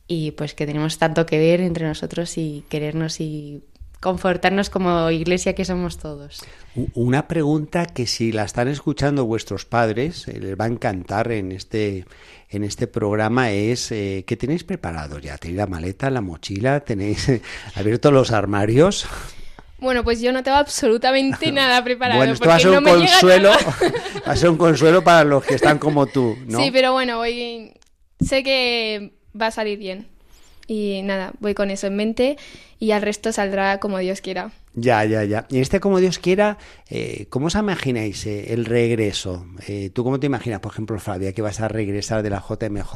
y 0.08 0.32
pues 0.32 0.54
que 0.56 0.66
tenemos 0.66 0.98
tanto 0.98 1.26
que 1.26 1.40
ver 1.40 1.62
entre 1.62 1.88
nosotros 1.88 2.38
y 2.38 2.66
querernos 2.68 3.22
y 3.22 3.62
confortarnos 4.02 4.70
como 4.70 5.10
iglesia 5.12 5.54
que 5.54 5.64
somos 5.64 5.98
todos. 5.98 6.42
Una 6.96 7.28
pregunta 7.28 7.86
que 7.86 8.08
si 8.08 8.32
la 8.32 8.44
están 8.44 8.68
escuchando 8.68 9.26
vuestros 9.26 9.66
padres, 9.66 10.28
eh, 10.28 10.40
les 10.40 10.60
va 10.60 10.66
a 10.66 10.68
encantar 10.68 11.32
en 11.32 11.52
este, 11.52 12.06
en 12.50 12.64
este 12.64 12.88
programa 12.88 13.52
es 13.52 13.92
eh, 13.92 14.24
¿qué 14.26 14.36
tenéis 14.36 14.64
preparado 14.64 15.20
ya? 15.20 15.38
¿Tenéis 15.38 15.58
la 15.58 15.68
maleta, 15.68 16.10
la 16.10 16.22
mochila? 16.22 16.80
¿Tenéis 16.80 17.30
eh, 17.30 17.42
abiertos 17.76 18.12
los 18.12 18.32
armarios? 18.32 19.06
Bueno, 19.78 20.04
pues 20.04 20.20
yo 20.20 20.32
no 20.32 20.42
tengo 20.42 20.58
absolutamente 20.58 21.52
nada 21.52 21.84
preparado. 21.84 22.18
bueno, 22.18 22.34
esto 22.34 22.44
porque 22.44 22.50
va 22.50 22.56
a 22.56 22.60
ser 22.60 22.72
no 22.72 22.78
un 22.80 23.00
consuelo, 23.00 23.50
va 24.28 24.32
a 24.32 24.36
ser 24.36 24.50
un 24.50 24.58
consuelo 24.58 25.04
para 25.04 25.24
los 25.24 25.44
que 25.44 25.56
están 25.56 25.78
como 25.78 26.08
tú, 26.08 26.38
¿no? 26.48 26.60
Sí, 26.60 26.72
pero 26.72 26.92
bueno, 26.92 27.18
voy. 27.18 27.74
Sé 28.20 28.44
que 28.44 29.14
va 29.40 29.48
a 29.48 29.52
salir 29.52 29.78
bien. 29.78 30.08
Y 30.72 31.02
nada, 31.02 31.34
voy 31.42 31.54
con 31.54 31.70
eso 31.70 31.88
en 31.88 31.98
mente 31.98 32.38
y 32.80 32.92
al 32.92 33.02
resto 33.02 33.34
saldrá 33.34 33.82
como 33.82 33.98
Dios 33.98 34.22
quiera. 34.22 34.52
Ya, 34.74 35.04
ya, 35.04 35.26
ya. 35.26 35.46
Y 35.50 35.60
este, 35.60 35.82
como 35.82 36.00
Dios 36.00 36.18
quiera, 36.18 36.58
eh, 36.90 37.26
¿cómo 37.28 37.48
os 37.48 37.56
imagináis 37.56 38.26
eh, 38.26 38.54
el 38.54 38.64
regreso? 38.64 39.46
Eh, 39.68 39.90
¿Tú 39.94 40.06
cómo 40.06 40.18
te 40.18 40.28
imaginas, 40.28 40.62
por 40.62 40.72
ejemplo, 40.72 40.98
Flavia, 40.98 41.34
que 41.34 41.42
vas 41.42 41.60
a 41.60 41.68
regresar 41.68 42.24
de 42.24 42.30
la 42.30 42.40
JMJ? 42.40 42.96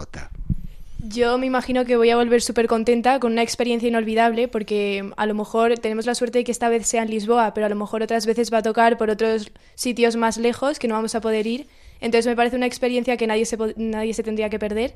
Yo 1.00 1.38
me 1.38 1.48
imagino 1.48 1.84
que 1.84 1.98
voy 1.98 2.12
a 2.12 2.16
volver 2.16 2.42
súper 2.42 2.68
contenta 2.68 3.20
con 3.20 3.34
una 3.34 3.44
experiencia 3.44 3.90
inolvidable 3.90 4.48
porque 4.48 5.12
a 5.18 5.26
lo 5.26 5.34
mejor 5.34 5.78
tenemos 5.78 6.06
la 6.06 6.16
suerte 6.16 6.38
de 6.38 6.44
que 6.46 6.54
esta 6.54 6.70
vez 6.70 6.88
sea 6.88 7.04
en 7.04 7.10
Lisboa, 7.10 7.54
pero 7.54 7.66
a 7.66 7.70
lo 7.70 7.76
mejor 7.76 8.04
otras 8.04 8.26
veces 8.26 8.54
va 8.54 8.60
a 8.60 8.64
tocar 8.64 8.98
por 8.98 9.10
otros 9.10 9.52
sitios 9.76 10.16
más 10.16 10.38
lejos 10.38 10.80
que 10.80 10.88
no 10.88 10.96
vamos 10.96 11.14
a 11.14 11.20
poder 11.20 11.46
ir. 11.46 11.68
Entonces 12.00 12.26
me 12.26 12.38
parece 12.38 12.56
una 12.56 12.68
experiencia 12.68 13.18
que 13.18 13.28
nadie 13.28 13.46
se, 13.46 13.58
nadie 13.76 14.14
se 14.14 14.24
tendría 14.24 14.50
que 14.50 14.60
perder 14.60 14.96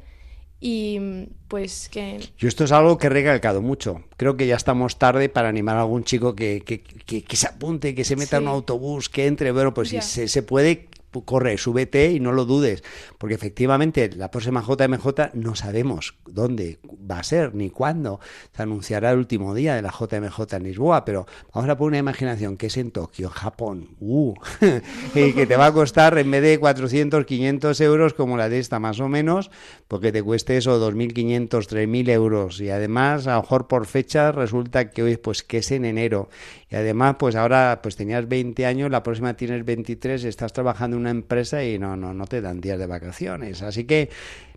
y 0.62 1.00
pues 1.48 1.90
que... 1.90 2.20
Yo 2.38 2.48
esto 2.48 2.64
es 2.66 2.72
algo 2.72 2.98
que 2.98 3.08
he 3.08 3.10
recalcado 3.10 3.62
mucho. 3.62 4.04
Creo 4.18 4.36
que 4.38 4.46
ya 4.48 4.56
estamos 4.56 4.98
tarde 5.00 5.30
para 5.30 5.50
animar 5.50 5.78
a 5.78 5.82
algún 5.82 6.04
chico 6.04 6.36
que, 6.36 6.62
que, 6.66 6.82
que- 6.82 7.24
que 7.24 7.36
se 7.38 7.48
apunte, 7.48 7.96
que 7.96 8.04
se 8.04 8.16
meta 8.16 8.38
en 8.38 8.44
un 8.44 8.50
autobús, 8.50 9.10
que 9.10 9.28
entre. 9.28 9.52
Bueno, 9.52 9.74
pues 9.74 9.90
si 9.90 10.02
se, 10.02 10.28
se 10.28 10.44
puede, 10.44 10.88
pu- 10.90 10.99
corre, 11.26 11.58
súbete 11.58 12.12
y 12.12 12.20
no 12.20 12.32
lo 12.32 12.46
dudes. 12.46 12.84
Porque 13.18 13.36
efectivamente 13.36 14.10
la 14.16 14.32
próxima 14.32 14.62
JMJ 14.62 15.34
no 15.34 15.56
sabemos 15.56 16.16
dónde 16.26 16.80
va 17.10 17.20
a 17.20 17.24
ser 17.24 17.56
ni 17.56 17.70
cuándo. 17.70 18.20
Se 18.56 18.62
anunciará 18.62 19.12
el 19.12 19.18
último 19.18 19.54
día 19.54 19.76
de 19.76 19.82
la 19.82 19.92
JMJ 19.92 20.54
en 20.54 20.64
Lisboa, 20.64 21.06
pero 21.06 21.26
vamos 21.54 21.70
a 21.70 21.78
poner 21.78 21.90
una 21.90 22.10
imaginación 22.12 22.58
que 22.58 22.68
es 22.68 22.78
en 22.78 22.92
Tokio, 22.92 23.30
Japón. 23.30 23.96
Uh, 24.00 24.34
y 25.16 25.34
que 25.34 25.46
te 25.46 25.56
va 25.56 25.68
a 25.68 25.74
costar 25.74 26.18
en 26.18 26.30
vez 26.32 26.42
de 26.42 26.60
400, 26.60 27.26
500 27.26 27.82
euros 27.82 28.14
como 28.14 28.38
la 28.38 28.50
de 28.50 28.60
esta 28.60 28.80
más 28.80 29.00
o 29.00 29.08
menos, 29.08 29.52
porque 29.88 30.12
te 30.12 30.24
cueste 30.24 30.58
eso 30.58 30.80
2.500, 30.80 31.50
3.000 31.50 32.10
euros. 32.10 32.62
Y 32.62 32.70
además, 32.70 33.28
a 33.28 33.36
lo 33.36 33.42
mejor 33.42 33.68
por 33.68 33.86
fecha 33.86 34.32
resulta 34.32 34.92
que 34.92 35.04
hoy 35.04 35.18
pues 35.18 35.44
que 35.44 35.58
es 35.58 35.72
en 35.72 35.86
enero. 35.86 36.30
Y 36.70 36.76
además, 36.76 37.16
pues 37.18 37.36
ahora 37.36 37.80
pues 37.82 37.96
tenías 37.96 38.28
20 38.28 38.66
años, 38.66 38.92
la 38.92 39.04
próxima 39.04 39.34
tienes 39.34 39.66
23, 39.66 40.24
estás 40.24 40.54
trabajando 40.54 40.98
una 41.00 41.12
empresa 41.12 41.64
y 41.64 41.80
no, 41.80 41.96
no, 41.96 42.14
no 42.14 42.28
te 42.28 42.42
dan 42.42 42.62
días 42.62 42.80
de 42.80 42.88
vacaciones. 42.88 43.62
Así 43.62 43.86
que 43.86 44.10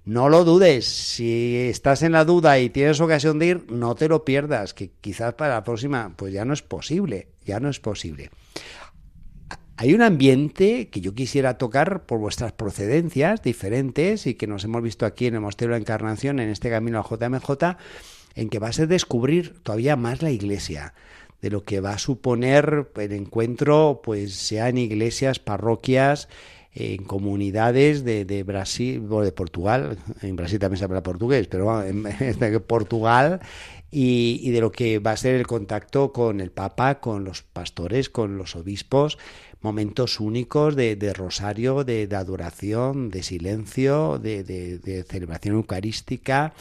no 0.04 0.28
lo 0.28 0.44
dudes. 0.44 0.86
Si 0.86 1.56
estás 1.56 2.02
en 2.02 2.12
la 2.12 2.24
duda 2.24 2.58
y 2.58 2.70
tienes 2.70 3.00
ocasión 3.00 3.38
de 3.38 3.46
ir, 3.46 3.70
no 3.70 3.94
te 3.94 4.08
lo 4.08 4.24
pierdas, 4.24 4.74
que 4.74 4.90
quizás 5.00 5.34
para 5.34 5.54
la 5.54 5.64
próxima 5.64 6.14
pues 6.16 6.32
ya 6.32 6.44
no 6.44 6.52
es 6.52 6.62
posible, 6.62 7.28
ya 7.44 7.60
no 7.60 7.68
es 7.68 7.80
posible. 7.80 8.30
Hay 9.76 9.94
un 9.94 10.02
ambiente 10.02 10.88
que 10.90 11.00
yo 11.00 11.14
quisiera 11.14 11.58
tocar 11.58 12.04
por 12.04 12.18
vuestras 12.18 12.52
procedencias 12.52 13.42
diferentes 13.42 14.26
y 14.26 14.34
que 14.34 14.46
nos 14.46 14.64
hemos 14.64 14.82
visto 14.82 15.06
aquí 15.06 15.26
en 15.26 15.34
el 15.34 15.42
de 15.42 15.68
la 15.68 15.76
Encarnación, 15.76 16.40
en 16.40 16.50
este 16.50 16.70
camino 16.70 17.00
a 17.00 17.02
JMJ, 17.02 17.78
en 18.34 18.48
que 18.48 18.58
va 18.58 18.68
a 18.68 18.86
descubrir 18.86 19.60
todavía 19.62 19.96
más 19.96 20.22
la 20.22 20.30
iglesia, 20.30 20.94
de 21.42 21.50
lo 21.50 21.64
que 21.64 21.80
va 21.80 21.90
a 21.90 21.98
suponer 21.98 22.90
el 22.96 23.12
encuentro, 23.12 24.00
pues 24.02 24.34
sea 24.34 24.68
en 24.68 24.78
iglesias, 24.78 25.40
parroquias, 25.40 26.28
en 26.74 27.04
comunidades 27.04 28.04
de, 28.04 28.24
de 28.24 28.44
Brasil, 28.44 29.06
o 29.10 29.20
de 29.22 29.32
Portugal, 29.32 29.98
en 30.22 30.36
Brasil 30.36 30.58
también 30.58 30.78
se 30.78 30.84
habla 30.84 31.02
portugués, 31.02 31.48
pero 31.48 31.64
bueno, 31.64 31.84
en, 32.20 32.62
Portugal, 32.62 33.40
y, 33.90 34.40
y 34.42 34.50
de 34.52 34.60
lo 34.60 34.72
que 34.72 35.00
va 35.00 35.10
a 35.10 35.16
ser 35.16 35.34
el 35.34 35.46
contacto 35.46 36.12
con 36.12 36.40
el 36.40 36.50
Papa, 36.50 37.00
con 37.00 37.24
los 37.24 37.42
pastores, 37.42 38.08
con 38.08 38.38
los 38.38 38.56
obispos, 38.56 39.18
momentos 39.60 40.20
únicos 40.20 40.76
de, 40.76 40.96
de 40.96 41.12
rosario, 41.12 41.84
de, 41.84 42.06
de 42.06 42.16
adoración, 42.16 43.10
de 43.10 43.22
silencio, 43.22 44.18
de 44.18 45.04
celebración 45.08 45.56
eucarística. 45.56 46.54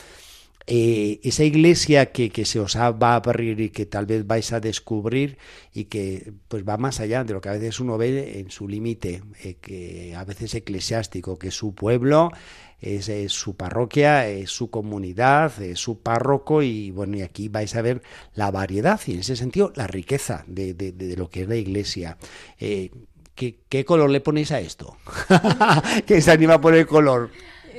Eh, 0.73 1.19
esa 1.23 1.43
iglesia 1.43 2.13
que, 2.13 2.29
que 2.29 2.45
se 2.45 2.57
os 2.62 2.77
va 2.77 3.12
a 3.13 3.15
abrir 3.15 3.60
y 3.60 3.69
que 3.71 3.86
tal 3.86 4.05
vez 4.05 4.25
vais 4.25 4.53
a 4.53 4.62
descubrir 4.62 5.38
y 5.73 5.86
que 5.86 6.31
pues 6.47 6.63
va 6.63 6.77
más 6.77 7.01
allá 7.01 7.25
de 7.25 7.34
lo 7.34 7.41
que 7.41 7.49
a 7.49 7.53
veces 7.53 7.81
uno 7.81 7.97
ve 7.97 8.39
en 8.39 8.49
su 8.51 8.69
límite, 8.69 9.21
eh, 9.43 9.55
que 9.60 10.15
a 10.15 10.23
veces 10.23 10.55
eclesiástico, 10.55 11.38
que 11.38 11.49
es 11.49 11.55
su 11.55 11.75
pueblo, 11.75 12.31
es, 12.79 13.10
es 13.10 13.34
su 13.34 13.57
parroquia, 13.57 14.29
es 14.29 14.49
su 14.51 14.69
comunidad, 14.69 15.62
es 15.62 15.77
su 15.79 15.99
párroco 15.99 16.63
y 16.63 16.91
bueno, 16.91 17.17
y 17.17 17.21
aquí 17.21 17.49
vais 17.49 17.75
a 17.75 17.81
ver 17.81 18.01
la 18.34 18.49
variedad 18.49 18.99
y 19.07 19.13
en 19.13 19.19
ese 19.19 19.36
sentido 19.36 19.73
la 19.75 19.88
riqueza 19.88 20.45
de, 20.47 20.73
de- 20.73 20.93
de 20.93 21.17
lo 21.17 21.29
que 21.29 21.41
es 21.41 21.49
la 21.49 21.57
iglesia. 21.57 22.17
Eh, 22.60 22.91
¿qué, 23.36 23.60
qué 23.67 23.84
color 23.84 24.10
le 24.10 24.21
ponéis 24.21 24.51
a 24.53 24.62
esto? 24.62 24.95
¿Quién 26.07 26.21
se 26.21 26.31
anima 26.31 26.53
a 26.55 26.62
poner 26.62 26.86
color? 26.88 27.29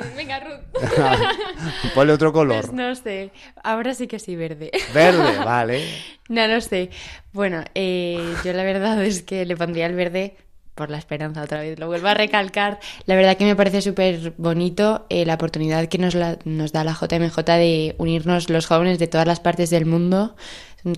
Venga, 0.17 0.41
Ruth. 0.41 0.83
Ponle 1.95 2.12
otro 2.12 2.33
color. 2.33 2.61
Pues 2.61 2.73
no 2.73 2.95
sé, 2.95 3.31
ahora 3.62 3.95
sí 3.95 4.07
que 4.07 4.19
sí 4.19 4.37
verde. 4.37 4.71
Verde, 4.95 5.38
vale. 5.45 5.85
No, 6.29 6.47
no 6.49 6.61
sé. 6.61 6.91
Bueno, 7.33 7.62
eh, 7.75 8.35
yo 8.45 8.53
la 8.53 8.62
verdad 8.65 9.03
es 9.05 9.23
que 9.23 9.45
le 9.45 9.57
pondría 9.57 9.87
el 9.87 9.95
verde 9.95 10.37
por 10.75 10.88
la 10.91 10.97
esperanza 10.99 11.43
otra 11.43 11.61
vez. 11.61 11.79
Lo 11.79 11.87
vuelvo 11.87 12.09
a 12.09 12.15
recalcar. 12.15 12.81
La 13.07 13.15
verdad 13.15 13.37
que 13.37 13.45
me 13.45 13.55
parece 13.57 13.83
súper 13.83 14.33
bonito 14.38 15.05
eh, 15.11 15.27
la 15.27 15.35
oportunidad 15.35 15.87
que 15.88 15.99
nos, 15.99 16.15
la- 16.15 16.38
nos 16.45 16.73
da 16.73 16.83
la 16.85 16.93
JMJ 16.95 17.37
de 17.45 17.95
unirnos 17.99 18.49
los 18.49 18.67
jóvenes 18.67 18.99
de 18.99 19.07
todas 19.07 19.27
las 19.27 19.38
partes 19.41 19.69
del 19.71 19.85
mundo, 19.85 20.35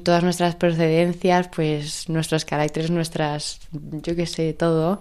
todas 0.02 0.22
nuestras 0.22 0.56
procedencias, 0.56 1.48
pues 1.48 2.08
nuestros 2.08 2.44
caracteres, 2.44 2.90
nuestras, 2.90 3.60
yo 3.72 4.16
qué 4.16 4.26
sé, 4.26 4.52
todo. 4.54 5.00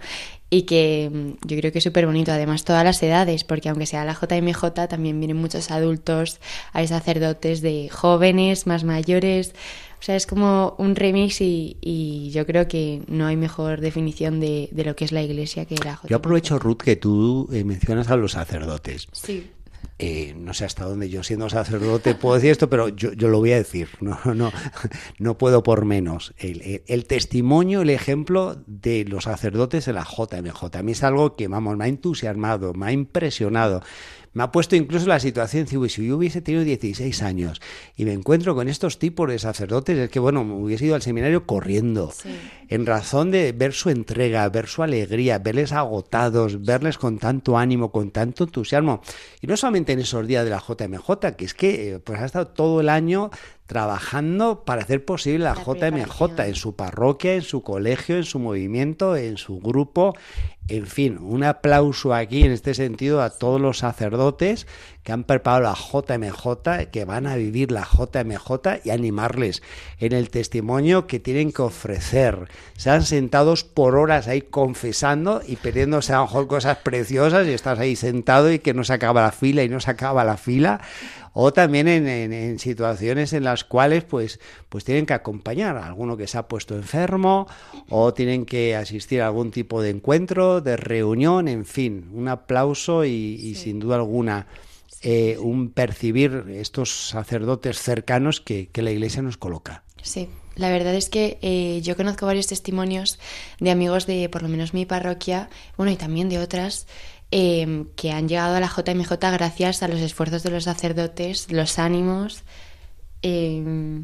Y 0.50 0.64
que 0.64 1.10
mm, 1.12 1.48
yo 1.48 1.58
creo 1.58 1.72
que 1.72 1.78
es 1.78 1.84
súper 1.84 2.06
bonito. 2.06 2.32
Además, 2.32 2.64
todas 2.64 2.84
las 2.84 3.02
edades, 3.02 3.44
porque 3.44 3.70
aunque 3.70 3.86
sea 3.86 4.06
la 4.06 4.14
JMJ, 4.14 4.88
también 4.90 5.20
vienen 5.20 5.38
muchos 5.38 5.72
adultos, 5.72 6.40
hay 6.74 6.88
sacerdotes 6.88 7.62
de 7.62 7.90
jóvenes, 7.90 8.68
más 8.68 8.84
mayores. 8.84 9.54
O 10.00 10.06
sea, 10.06 10.18
es 10.18 10.28
como 10.28 10.76
un 10.78 10.98
remix 10.98 11.40
y, 11.40 11.78
y 11.80 12.30
yo 12.32 12.46
creo 12.46 12.68
que 12.68 13.04
no 13.08 13.26
hay 13.26 13.38
mejor 13.38 13.80
definición 13.80 14.42
de, 14.42 14.68
de 14.72 14.84
lo 14.84 14.98
que 14.98 15.06
es 15.06 15.14
la 15.14 15.22
iglesia 15.22 15.64
que 15.64 15.76
la 15.76 15.94
JMJ. 15.94 16.10
Yo 16.10 16.18
aprovecho, 16.18 16.60
Ruth, 16.60 16.82
que 16.84 16.98
tú 16.98 17.48
eh, 17.54 17.64
mencionas 17.64 18.10
a 18.10 18.18
los 18.18 18.34
sacerdotes. 18.34 19.08
Sí. 19.14 19.50
Eh, 20.00 20.34
no 20.36 20.56
sé 20.56 20.66
hasta 20.66 20.86
dónde 20.86 21.08
yo 21.08 21.22
siendo 21.22 21.50
sacerdote 21.50 22.16
puedo 22.16 22.36
decir 22.36 22.50
esto, 22.50 22.68
pero 22.68 22.90
yo, 22.90 23.14
yo 23.14 23.28
lo 23.28 23.38
voy 23.38 23.52
a 23.52 23.58
decir, 23.58 23.90
no, 24.02 24.18
no, 24.34 24.52
no 25.20 25.38
puedo 25.38 25.62
por 25.62 25.86
menos. 25.86 26.34
El, 26.38 27.06
testimonio, 27.06 27.82
el 27.82 27.92
ejemplo 27.92 28.58
de 28.66 29.06
los 29.06 29.26
sacerdotes 29.26 29.88
en 29.88 29.96
la 29.96 30.04
JMJ, 30.04 30.76
a 30.76 30.84
mí 30.84 30.94
es 30.94 31.04
algo 31.04 31.36
que, 31.36 31.48
vamos, 31.48 31.78
me 31.78 31.86
ha 31.86 31.88
entusiasmado, 31.88 32.74
me 32.74 32.88
ha 32.88 32.92
impresionado. 32.92 33.84
Me 34.34 34.44
ha 34.44 34.52
puesto 34.52 34.76
incluso 34.76 35.08
la 35.08 35.20
situación, 35.20 35.68
si 35.68 35.76
yo 36.08 36.18
hubiese 36.18 36.42
tenido 36.42 36.64
16 36.64 37.22
años 37.22 37.62
y 37.96 38.06
me 38.06 38.14
encuentro 38.14 38.56
con 38.56 38.68
estos 38.68 38.98
tipos 38.98 39.30
de 39.30 39.38
sacerdotes, 39.38 39.98
es 39.98 40.10
que, 40.10 40.20
bueno, 40.20 40.44
me 40.44 40.56
hubiese 40.56 40.86
ido 40.86 40.96
al 40.96 41.04
seminario 41.04 41.46
corriendo, 41.46 42.12
en 42.68 42.86
razón 42.86 43.30
de 43.30 43.52
ver 43.52 43.74
su 43.74 43.92
entrega, 43.92 44.50
ver 44.50 44.68
su 44.68 44.82
alegría, 44.82 45.38
verles 45.38 45.72
agotados, 45.72 46.64
verles 46.64 46.98
con 46.98 47.20
tanto 47.20 47.58
ánimo, 47.58 47.92
con 47.92 48.10
tanto 48.10 48.46
entusiasmo. 48.46 49.02
Y 49.40 49.48
no 49.48 49.56
solamente 49.56 49.94
en 49.94 50.00
esos 50.00 50.26
días 50.26 50.44
de 50.44 50.50
la 50.50 50.64
JMJ, 50.68 51.36
que 51.38 51.46
es 51.46 51.54
que 51.54 51.94
eh, 51.94 52.00
pues 52.00 52.20
ha 52.20 52.26
estado 52.26 52.48
todo 52.48 52.82
el 52.82 52.90
año 52.90 53.30
trabajando 53.66 54.64
para 54.66 54.82
hacer 54.82 55.06
posible 55.06 55.46
la, 55.46 55.56
La 55.56 55.64
JMJ 55.64 56.40
en 56.46 56.56
su 56.56 56.76
parroquia, 56.76 57.36
en 57.36 57.42
su 57.42 57.64
colegio, 57.64 58.18
en 58.18 58.24
su 58.24 58.40
movimiento, 58.40 59.16
en 59.16 59.38
su 59.38 59.60
grupo. 59.60 60.16
En 60.70 60.88
fin, 60.88 61.18
un 61.20 61.44
aplauso 61.44 62.14
aquí 62.14 62.44
en 62.44 62.52
este 62.52 62.74
sentido 62.74 63.22
a 63.22 63.32
todos 63.32 63.60
los 63.60 63.80
sacerdotes 63.80 64.66
que 65.04 65.12
han 65.12 65.26
preparado 65.26 65.64
la 65.64 65.76
JMJ, 65.76 66.90
que 66.90 67.04
van 67.04 67.28
a 67.28 67.36
vivir 67.36 67.70
la 67.72 67.86
JMJ 67.86 68.86
y 68.86 68.90
animarles 68.92 69.62
en 70.00 70.14
el 70.14 70.30
testimonio 70.30 71.06
que 71.06 71.20
tienen 71.20 71.52
que 71.52 71.64
ofrecer. 71.64 72.48
Se 72.78 72.90
han 72.90 73.04
sentados 73.04 73.66
por 73.66 73.98
horas 73.98 74.30
ahí 74.30 74.42
confesando 74.42 75.42
y 75.46 75.58
pidiéndose 75.58 76.14
a 76.14 76.18
lo 76.18 76.24
mejor 76.24 76.48
cosas 76.48 76.78
preciosas 76.78 77.46
y 77.46 77.52
estás 77.52 77.80
ahí 77.80 77.98
sentado 77.98 78.50
y 78.50 78.60
que 78.60 78.74
no 78.74 78.86
se 78.86 78.94
acaba 78.94 79.22
la 79.22 79.34
fila 79.34 79.64
y 79.64 79.70
no 79.70 79.82
se 79.82 79.92
acaba 79.92 80.24
la 80.24 80.38
fila 80.38 80.80
o 81.34 81.52
también 81.54 81.88
en, 81.88 82.08
en- 82.08 82.32
en 82.34 82.60
situaciones 82.60 83.34
en 83.34 83.44
las 83.44 83.64
cuales 83.64 84.04
pues, 84.04 84.40
pues 84.70 84.84
tienen 84.86 85.06
que 85.06 85.14
acompañar 85.14 85.78
a 85.78 85.86
alguno 85.88 86.16
que 86.18 86.28
se 86.28 86.38
ha 86.38 86.48
puesto 86.48 86.76
enfermo 86.76 87.48
o 87.90 88.14
tienen 88.14 88.46
que 88.46 88.76
asistir 88.76 89.22
a 89.22 89.28
algún 89.28 89.52
tipo 89.52 89.82
de 89.82 89.90
encuentro, 89.90 90.62
de 90.62 90.78
reunión, 90.78 91.48
en 91.48 91.66
fin, 91.66 92.10
un 92.14 92.28
aplauso 92.28 93.04
y, 93.06 93.10
y 93.36 93.56
sin 93.56 93.80
duda 93.80 93.96
alguna 93.96 94.48
eh, 95.02 95.38
un 95.40 95.70
percibir 95.72 96.46
estos 96.50 97.10
sacerdotes 97.10 97.78
cercanos 97.80 98.40
que, 98.40 98.70
que 98.70 98.82
la 98.82 98.92
Iglesia 98.92 99.22
nos 99.22 99.36
coloca. 99.38 99.84
Sí, 100.02 100.30
la 100.56 100.70
verdad 100.70 100.94
es 100.96 101.10
que 101.10 101.38
eh, 101.42 101.82
yo 101.82 101.96
conozco 101.98 102.26
varios 102.26 102.48
testimonios 102.48 103.20
de 103.60 103.72
amigos 103.72 104.06
de 104.06 104.30
por 104.30 104.44
lo 104.44 104.50
menos 104.50 104.74
mi 104.74 104.86
parroquia, 104.86 105.50
bueno, 105.78 105.92
y 105.92 105.96
también 105.96 106.30
de 106.30 106.40
otras, 106.40 106.88
eh, 107.36 107.86
que 107.96 108.12
han 108.12 108.30
llegado 108.30 108.56
a 108.56 108.60
la 108.60 108.68
JMJ 108.68 109.12
gracias 109.20 109.82
a 109.82 109.88
los 109.88 110.00
esfuerzos 110.02 110.44
de 110.44 110.52
los 110.52 110.66
sacerdotes, 110.66 111.52
los 111.52 111.80
ánimos, 111.80 112.44
eh, 113.24 114.04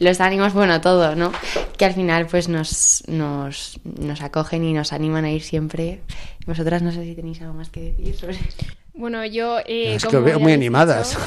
los 0.00 0.20
ánimos, 0.20 0.52
bueno, 0.52 0.80
todo, 0.80 1.14
¿no? 1.14 1.30
Que 1.78 1.84
al 1.84 1.94
final 1.94 2.26
pues 2.26 2.48
nos, 2.48 3.04
nos, 3.06 3.78
nos 3.84 4.20
acogen 4.20 4.64
y 4.64 4.72
nos 4.72 4.92
animan 4.92 5.26
a 5.26 5.30
ir 5.30 5.42
siempre. 5.42 6.00
Vosotras 6.44 6.82
no 6.82 6.90
sé 6.90 7.04
si 7.04 7.14
tenéis 7.14 7.40
algo 7.40 7.54
más 7.54 7.70
que 7.70 7.92
decir 7.92 8.16
sobre 8.16 8.38
Bueno, 8.96 9.26
yo... 9.26 9.58
eh, 9.66 9.94
Es 9.94 10.06
que 10.06 10.16
os 10.16 10.24
veo 10.24 10.40
muy 10.40 10.52
animadas. 10.52 11.18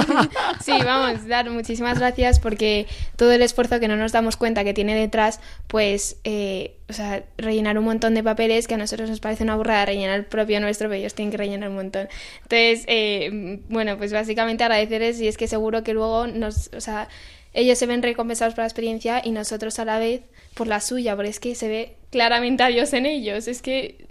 sí, 0.64 0.72
vamos, 0.84 1.26
dar 1.26 1.50
muchísimas 1.50 1.98
gracias 1.98 2.38
porque 2.38 2.86
todo 3.16 3.32
el 3.32 3.42
esfuerzo 3.42 3.80
que 3.80 3.88
no 3.88 3.96
nos 3.96 4.12
damos 4.12 4.36
cuenta 4.36 4.62
que 4.62 4.72
tiene 4.72 4.94
detrás, 4.94 5.40
pues, 5.66 6.16
eh, 6.22 6.76
o 6.88 6.92
sea, 6.92 7.24
rellenar 7.36 7.76
un 7.76 7.84
montón 7.86 8.14
de 8.14 8.22
papeles 8.22 8.68
que 8.68 8.74
a 8.74 8.78
nosotros 8.78 9.10
nos 9.10 9.18
parece 9.18 9.42
una 9.42 9.56
burrada 9.56 9.86
rellenar 9.86 10.16
el 10.16 10.26
propio 10.26 10.60
nuestro, 10.60 10.88
pero 10.88 11.00
ellos 11.00 11.14
tienen 11.14 11.32
que 11.32 11.38
rellenar 11.38 11.70
un 11.70 11.74
montón. 11.74 12.08
Entonces, 12.42 12.84
eh, 12.86 13.60
bueno, 13.68 13.98
pues 13.98 14.12
básicamente 14.12 14.62
agradecerles 14.62 15.20
y 15.20 15.26
es 15.26 15.36
que 15.36 15.48
seguro 15.48 15.82
que 15.82 15.94
luego 15.94 16.28
nos, 16.28 16.70
o 16.76 16.80
sea, 16.80 17.08
ellos 17.52 17.78
se 17.78 17.86
ven 17.86 18.02
recompensados 18.02 18.54
por 18.54 18.62
la 18.62 18.68
experiencia 18.68 19.22
y 19.24 19.32
nosotros 19.32 19.78
a 19.80 19.84
la 19.84 19.98
vez 19.98 20.20
por 20.54 20.68
la 20.68 20.80
suya, 20.80 21.16
porque 21.16 21.30
es 21.30 21.40
que 21.40 21.56
se 21.56 21.68
ve 21.68 21.96
claramente 22.10 22.62
a 22.62 22.68
Dios 22.68 22.92
en 22.92 23.06
ellos, 23.06 23.48
es 23.48 23.60
que 23.60 24.06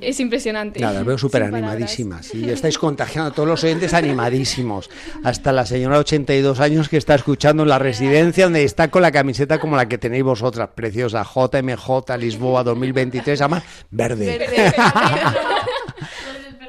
es 0.00 0.20
impresionante. 0.20 0.80
Nada, 0.80 1.00
os 1.00 1.06
veo 1.06 1.18
súper 1.18 1.42
animadísimas. 1.42 2.34
Y 2.34 2.48
estáis 2.50 2.78
contagiando 2.78 3.30
a 3.30 3.34
todos 3.34 3.48
los 3.48 3.64
oyentes 3.64 3.94
animadísimos. 3.94 4.90
Hasta 5.24 5.52
la 5.52 5.66
señora 5.66 5.96
de 5.96 6.00
82 6.00 6.60
años 6.60 6.88
que 6.88 6.96
está 6.96 7.14
escuchando 7.14 7.64
en 7.64 7.68
la 7.68 7.78
residencia, 7.78 8.44
donde 8.44 8.64
está 8.64 8.90
con 8.90 9.02
la 9.02 9.12
camiseta 9.12 9.58
como 9.58 9.76
la 9.76 9.88
que 9.88 9.98
tenéis 9.98 10.24
vosotras, 10.24 10.70
preciosa. 10.74 11.24
JMJ 11.24 12.16
Lisboa 12.18 12.62
2023, 12.64 13.40
además 13.40 13.64
verde. 13.90 14.48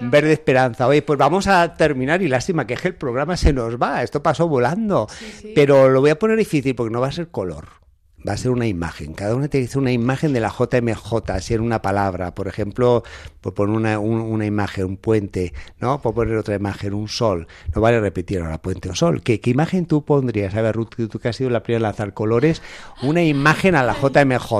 Verde 0.01 0.33
Esperanza. 0.33 0.87
Oye, 0.87 1.01
pues 1.01 1.19
vamos 1.19 1.47
a 1.47 1.75
terminar 1.75 2.21
y 2.21 2.27
lástima 2.27 2.65
que 2.65 2.73
es 2.73 2.81
que 2.81 2.87
el 2.87 2.95
programa 2.95 3.35
se 3.37 3.53
nos 3.53 3.75
va. 3.75 4.01
Esto 4.01 4.23
pasó 4.23 4.47
volando. 4.47 5.07
Pero 5.53 5.89
lo 5.89 6.01
voy 6.01 6.09
a 6.09 6.19
poner 6.19 6.37
difícil 6.37 6.73
porque 6.73 6.91
no 6.91 7.01
va 7.01 7.07
a 7.07 7.11
ser 7.11 7.27
color. 7.29 7.79
Va 8.27 8.33
a 8.33 8.37
ser 8.37 8.51
una 8.51 8.67
imagen. 8.67 9.13
Cada 9.13 9.33
uno 9.35 9.49
te 9.49 9.59
dice 9.59 9.79
una 9.79 9.91
imagen 9.93 10.33
de 10.33 10.41
la 10.41 10.49
JMJ, 10.49 11.31
así 11.31 11.53
en 11.53 11.61
una 11.61 11.81
palabra. 11.81 12.35
Por 12.35 12.47
ejemplo, 12.49 13.03
por 13.39 13.53
poner 13.53 13.75
una, 13.75 13.99
un- 13.99 14.19
una 14.19 14.45
imagen, 14.45 14.85
un 14.85 14.97
puente, 14.97 15.53
¿no? 15.79 16.01
Por 16.01 16.13
poner 16.13 16.35
otra 16.35 16.55
imagen, 16.55 16.93
un 16.93 17.07
sol. 17.07 17.47
No 17.73 17.79
vale 17.81 17.99
repetir 18.01 18.39
ahora 18.41 18.61
puente 18.61 18.89
o 18.89 18.95
sol. 18.95 19.21
¿Qué, 19.21 19.39
qué 19.39 19.51
imagen 19.51 19.85
tú 19.85 20.03
pondrías? 20.03 20.53
A 20.55 20.61
ver, 20.61 20.75
Ruth, 20.75 20.89
tú 21.09 21.19
que 21.19 21.29
has 21.29 21.35
sido 21.37 21.49
la 21.49 21.63
primera 21.63 21.77
en 21.77 21.83
lanzar 21.83 22.13
colores, 22.13 22.61
una 23.03 23.23
imagen 23.23 23.75
a 23.75 23.83
la 23.83 23.93
JMJ. 23.93 24.53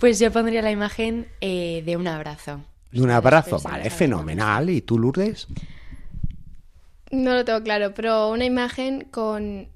Pues 0.00 0.18
yo 0.18 0.32
pondría 0.32 0.62
la 0.62 0.70
imagen 0.70 1.26
eh, 1.42 1.82
de 1.84 1.96
un 1.98 2.06
abrazo. 2.08 2.60
De 2.92 3.02
un 3.02 3.10
abrazo. 3.10 3.58
Vale, 3.62 3.90
fenomenal. 3.90 4.70
¿Y 4.70 4.80
tú, 4.80 4.98
Lourdes? 4.98 5.48
No 7.10 7.34
lo 7.34 7.44
tengo 7.44 7.62
claro, 7.62 7.92
pero 7.94 8.30
una 8.30 8.44
imagen 8.44 9.06
con 9.10 9.68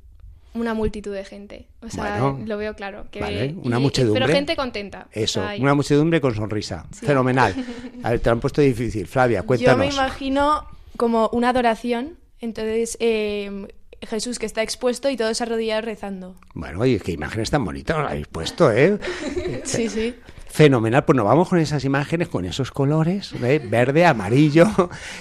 una 0.54 0.74
multitud 0.74 1.14
de 1.14 1.24
gente. 1.24 1.66
O 1.82 1.88
sea, 1.90 2.20
Bueno. 2.20 2.44
lo 2.46 2.56
veo 2.56 2.74
claro. 2.74 3.06
Que 3.10 3.20
Vale, 3.20 3.54
una 3.62 3.78
y- 3.78 3.82
muchedumbre. 3.82 4.22
Pero 4.22 4.32
gente 4.34 4.56
contenta. 4.56 5.06
Eso, 5.12 5.40
O 5.40 5.44
sea, 5.44 5.56
y- 5.56 5.60
una 5.60 5.74
muchedumbre 5.74 6.20
con 6.20 6.34
sonrisa. 6.34 6.86
Fenomenal. 6.92 7.54
A 8.02 8.10
ver, 8.10 8.20
te 8.20 8.30
lo 8.30 8.32
han 8.32 8.40
puesto 8.40 8.60
difícil. 8.60 9.06
Flavia, 9.06 9.38
Yo 9.38 9.42
me 9.42 9.46
cuéntanos. 9.46 9.94
imagino 9.94 10.64
como 10.96 11.28
una 11.32 11.50
adoración, 11.50 12.16
entonces 12.40 12.96
eh, 13.00 13.68
Jesús 14.02 14.38
que 14.38 14.46
está 14.46 14.62
expuesto 14.62 15.08
y 15.10 15.16
todos 15.16 15.40
arrodillados 15.40 15.84
rezando. 15.84 16.34
Bueno, 16.54 16.80
oye, 16.80 16.98
qué 17.00 17.12
imágenes 17.12 17.50
tan 17.50 17.64
bonitas 17.64 17.96
habéis 17.98 18.26
puesto, 18.26 18.72
¿eh? 18.72 18.98
Sí, 19.64 19.88
sí. 19.88 20.14
Fenomenal, 20.52 21.04
pues 21.04 21.16
nos 21.16 21.24
vamos 21.24 21.48
con 21.48 21.60
esas 21.60 21.84
imágenes, 21.84 22.26
con 22.28 22.44
esos 22.44 22.72
colores, 22.72 23.32
¿eh? 23.40 23.60
verde, 23.64 24.04
amarillo, 24.04 24.66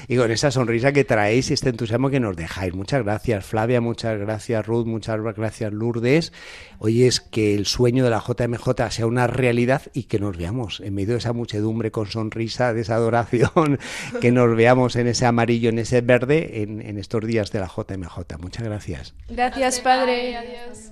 y 0.07 0.17
con 0.17 0.31
esa 0.31 0.49
sonrisa 0.49 0.91
que 0.91 1.03
traéis 1.05 1.51
y 1.51 1.53
este 1.53 1.69
entusiasmo 1.69 2.09
que 2.09 2.19
nos 2.19 2.35
dejáis. 2.35 2.73
Muchas 2.73 3.03
gracias, 3.03 3.45
Flavia, 3.45 3.79
muchas 3.79 4.17
gracias, 4.19 4.65
Ruth, 4.65 4.87
muchas 4.87 5.21
gracias, 5.21 5.71
Lourdes. 5.71 6.33
Hoy 6.79 7.03
es 7.03 7.21
que 7.21 7.53
el 7.53 7.67
sueño 7.67 8.03
de 8.03 8.09
la 8.09 8.23
JMJ 8.27 8.89
sea 8.89 9.05
una 9.05 9.27
realidad 9.27 9.83
y 9.93 10.03
que 10.05 10.17
nos 10.17 10.35
veamos 10.35 10.79
en 10.79 10.95
medio 10.95 11.11
de 11.13 11.19
esa 11.19 11.31
muchedumbre 11.31 11.91
con 11.91 12.07
sonrisa, 12.07 12.73
de 12.73 12.81
esa 12.81 12.95
adoración, 12.95 13.77
que 14.21 14.31
nos 14.31 14.55
veamos 14.55 14.95
en 14.95 15.05
ese 15.07 15.27
amarillo, 15.27 15.69
en 15.69 15.77
ese 15.77 16.01
verde, 16.01 16.63
en, 16.63 16.81
en 16.81 16.97
estos 16.97 17.23
días 17.23 17.51
de 17.51 17.59
la 17.59 17.67
JMJ. 17.67 18.17
Muchas 18.39 18.63
gracias. 18.63 19.13
Gracias, 19.29 19.79
Padre. 19.79 20.35
Adiós. 20.37 20.91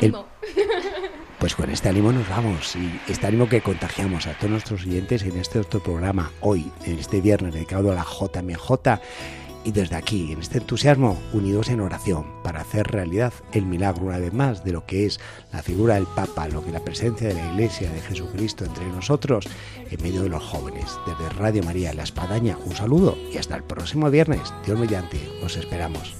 El- 0.00 0.14
Ánimo. 0.14 0.26
Pues 1.40 1.54
con 1.54 1.70
este 1.70 1.88
ánimo 1.88 2.12
nos 2.12 2.28
vamos 2.28 2.76
y 2.76 3.00
este 3.10 3.26
ánimo 3.26 3.48
que 3.48 3.62
contagiamos 3.62 4.26
a 4.26 4.34
todos 4.34 4.50
nuestros 4.50 4.82
oyentes 4.82 5.22
en 5.22 5.38
este 5.38 5.58
otro 5.58 5.82
programa 5.82 6.30
hoy, 6.40 6.70
en 6.84 6.98
este 6.98 7.22
viernes 7.22 7.54
dedicado 7.54 7.90
a 7.90 7.94
la 7.94 8.04
JMJ 8.04 9.00
y 9.64 9.72
desde 9.72 9.96
aquí, 9.96 10.32
en 10.32 10.40
este 10.40 10.58
entusiasmo, 10.58 11.18
unidos 11.32 11.70
en 11.70 11.80
oración 11.80 12.26
para 12.42 12.60
hacer 12.60 12.86
realidad 12.88 13.32
el 13.52 13.64
milagro 13.64 14.04
una 14.04 14.18
vez 14.18 14.34
más 14.34 14.64
de 14.64 14.72
lo 14.72 14.84
que 14.84 15.06
es 15.06 15.18
la 15.50 15.62
figura 15.62 15.94
del 15.94 16.06
Papa, 16.06 16.46
lo 16.46 16.62
que 16.62 16.72
la 16.72 16.84
presencia 16.84 17.28
de 17.28 17.34
la 17.34 17.52
Iglesia 17.52 17.90
de 17.90 18.02
Jesucristo 18.02 18.66
entre 18.66 18.86
nosotros 18.88 19.48
en 19.90 20.02
medio 20.02 20.22
de 20.22 20.28
los 20.28 20.44
jóvenes. 20.44 20.90
Desde 21.06 21.30
Radio 21.30 21.62
María 21.62 21.94
La 21.94 22.02
Espadaña, 22.02 22.58
un 22.66 22.76
saludo 22.76 23.16
y 23.32 23.38
hasta 23.38 23.56
el 23.56 23.64
próximo 23.64 24.10
viernes. 24.10 24.52
Dios 24.66 24.78
mediante, 24.78 25.18
os 25.42 25.56
esperamos. 25.56 26.19